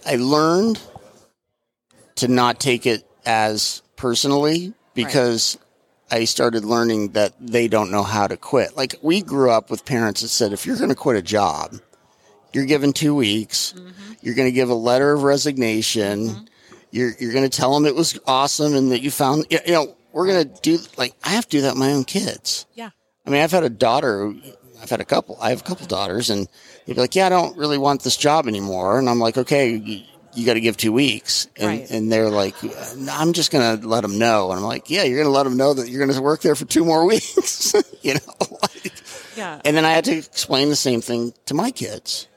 I 0.05 0.15
learned 0.15 0.81
to 2.15 2.27
not 2.27 2.59
take 2.59 2.85
it 2.85 3.07
as 3.25 3.81
personally 3.95 4.73
because 4.93 5.57
I 6.09 6.25
started 6.25 6.63
learning 6.63 7.09
that 7.09 7.33
they 7.39 7.67
don't 7.67 7.91
know 7.91 8.03
how 8.03 8.27
to 8.27 8.37
quit. 8.37 8.77
Like 8.77 8.95
we 9.01 9.21
grew 9.21 9.51
up 9.51 9.69
with 9.69 9.85
parents 9.85 10.21
that 10.21 10.29
said, 10.29 10.53
if 10.53 10.65
you're 10.65 10.77
going 10.77 10.89
to 10.89 10.95
quit 10.95 11.17
a 11.17 11.21
job, 11.21 11.75
you're 12.53 12.65
given 12.65 12.93
two 12.93 13.13
weeks. 13.13 13.73
Mm-hmm. 13.75 14.13
You're 14.21 14.35
going 14.35 14.47
to 14.47 14.53
give 14.53 14.69
a 14.69 14.75
letter 14.75 15.13
of 15.13 15.23
resignation. 15.23 16.29
Mm-hmm. 16.29 16.45
You're 16.91 17.11
you're 17.19 17.33
going 17.33 17.49
to 17.49 17.55
tell 17.55 17.73
them 17.73 17.85
it 17.85 17.95
was 17.95 18.17
awesome 18.25 18.73
and 18.73 18.91
that 18.91 19.01
you 19.01 19.11
found 19.11 19.45
you 19.49 19.59
know 19.67 19.95
we're 20.13 20.27
going 20.27 20.49
to 20.49 20.61
do 20.61 20.79
like 20.97 21.13
I 21.23 21.29
have 21.29 21.45
to 21.45 21.57
do 21.57 21.61
that 21.61 21.73
with 21.73 21.79
my 21.79 21.91
own 21.91 22.05
kids. 22.05 22.65
Yeah. 22.73 22.89
I 23.25 23.29
mean, 23.29 23.41
I've 23.41 23.51
had 23.51 23.63
a 23.63 23.69
daughter. 23.69 24.33
I've 24.81 24.89
had 24.89 25.01
a 25.01 25.05
couple. 25.05 25.37
I 25.41 25.49
have 25.49 25.59
a 25.61 25.63
couple 25.63 25.85
daughters, 25.85 26.29
and 26.29 26.47
they'd 26.85 26.93
be 26.93 27.01
like, 27.01 27.15
"Yeah, 27.15 27.25
I 27.25 27.29
don't 27.29 27.57
really 27.57 27.77
want 27.77 28.03
this 28.03 28.15
job 28.15 28.47
anymore." 28.47 28.99
And 28.99 29.09
I'm 29.09 29.19
like, 29.19 29.37
"Okay, 29.37 30.07
you, 30.37 30.45
got 30.45 30.53
to 30.53 30.61
give 30.61 30.77
two 30.77 30.93
weeks." 30.93 31.47
And, 31.57 31.67
Right. 31.67 31.89
and 31.91 32.11
they're 32.11 32.29
like, 32.29 32.55
"I'm 33.11 33.33
just 33.33 33.51
going 33.51 33.79
to 33.81 33.87
let 33.87 34.01
them 34.01 34.17
know." 34.19 34.51
And 34.51 34.59
I'm 34.59 34.65
like, 34.65 34.89
"Yeah, 34.89 35.03
you're 35.03 35.17
going 35.17 35.27
to 35.27 35.31
let 35.37 35.43
them 35.43 35.57
know 35.57 35.73
that 35.73 35.89
you're 35.89 36.03
going 36.05 36.15
to 36.15 36.21
work 36.21 36.41
there 36.41 36.55
for 36.55 36.65
two 36.65 36.85
more 36.85 37.05
weeks." 37.13 37.73
you 38.01 38.13
know. 38.15 38.19
Like, 38.61 38.93
Yeah. 39.35 39.61
and 39.65 39.75
then 39.77 39.85
I 39.85 39.91
had 39.91 40.05
to 40.05 40.17
explain 40.17 40.69
the 40.69 40.75
same 40.75 40.99
thing 41.01 41.33
to 41.45 41.53
my 41.53 41.69
kids. 41.71 42.27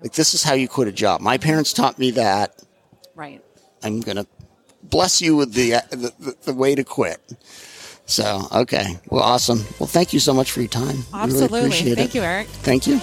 Like, 0.00 0.12
this 0.12 0.32
is 0.34 0.42
how 0.44 0.54
you 0.54 0.68
quit 0.68 0.86
a 0.88 0.92
job. 0.92 1.20
My 1.20 1.38
parents 1.38 1.72
taught 1.72 1.98
me 1.98 2.12
that. 2.12 2.62
Right. 3.16 3.42
I'm 3.82 4.00
going 4.00 4.16
to 4.18 4.26
bless 4.82 5.20
you 5.20 5.34
with 5.36 5.54
the, 5.54 5.74
uh, 5.76 5.80
the, 5.90 6.12
the, 6.20 6.36
the 6.44 6.54
way 6.54 6.74
to 6.76 6.84
quit. 6.84 7.20
So, 8.06 8.46
okay. 8.52 8.98
Well, 9.10 9.24
awesome. 9.24 9.64
Well, 9.80 9.88
thank 9.88 10.12
you 10.12 10.20
so 10.20 10.32
much 10.34 10.52
for 10.52 10.60
your 10.60 10.68
time. 10.68 10.96
Really 11.12 11.24
Absolutely. 11.24 11.60
appreciate 11.60 11.94
Thank 11.96 12.10
it. 12.10 12.14
you, 12.18 12.22
Eric. 12.22 12.46
Thank 12.48 12.86
you. 12.86 13.00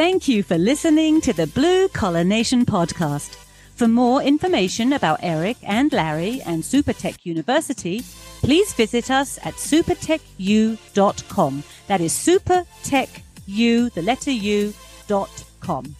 Thank 0.00 0.28
you 0.28 0.42
for 0.42 0.56
listening 0.56 1.20
to 1.20 1.34
the 1.34 1.46
Blue 1.48 1.86
Collar 1.88 2.24
Nation 2.24 2.64
podcast. 2.64 3.36
For 3.74 3.86
more 3.86 4.22
information 4.22 4.94
about 4.94 5.20
Eric 5.22 5.58
and 5.62 5.92
Larry 5.92 6.40
and 6.46 6.62
Supertech 6.62 7.18
University, 7.24 8.00
please 8.40 8.72
visit 8.72 9.10
us 9.10 9.38
at 9.44 9.56
supertechu.com. 9.56 11.62
That 11.86 12.00
is 12.00 12.14
supertechu, 12.14 13.92
the 13.92 14.00
letter 14.00 14.30
U, 14.30 14.72
dot 15.06 15.44
com. 15.60 15.94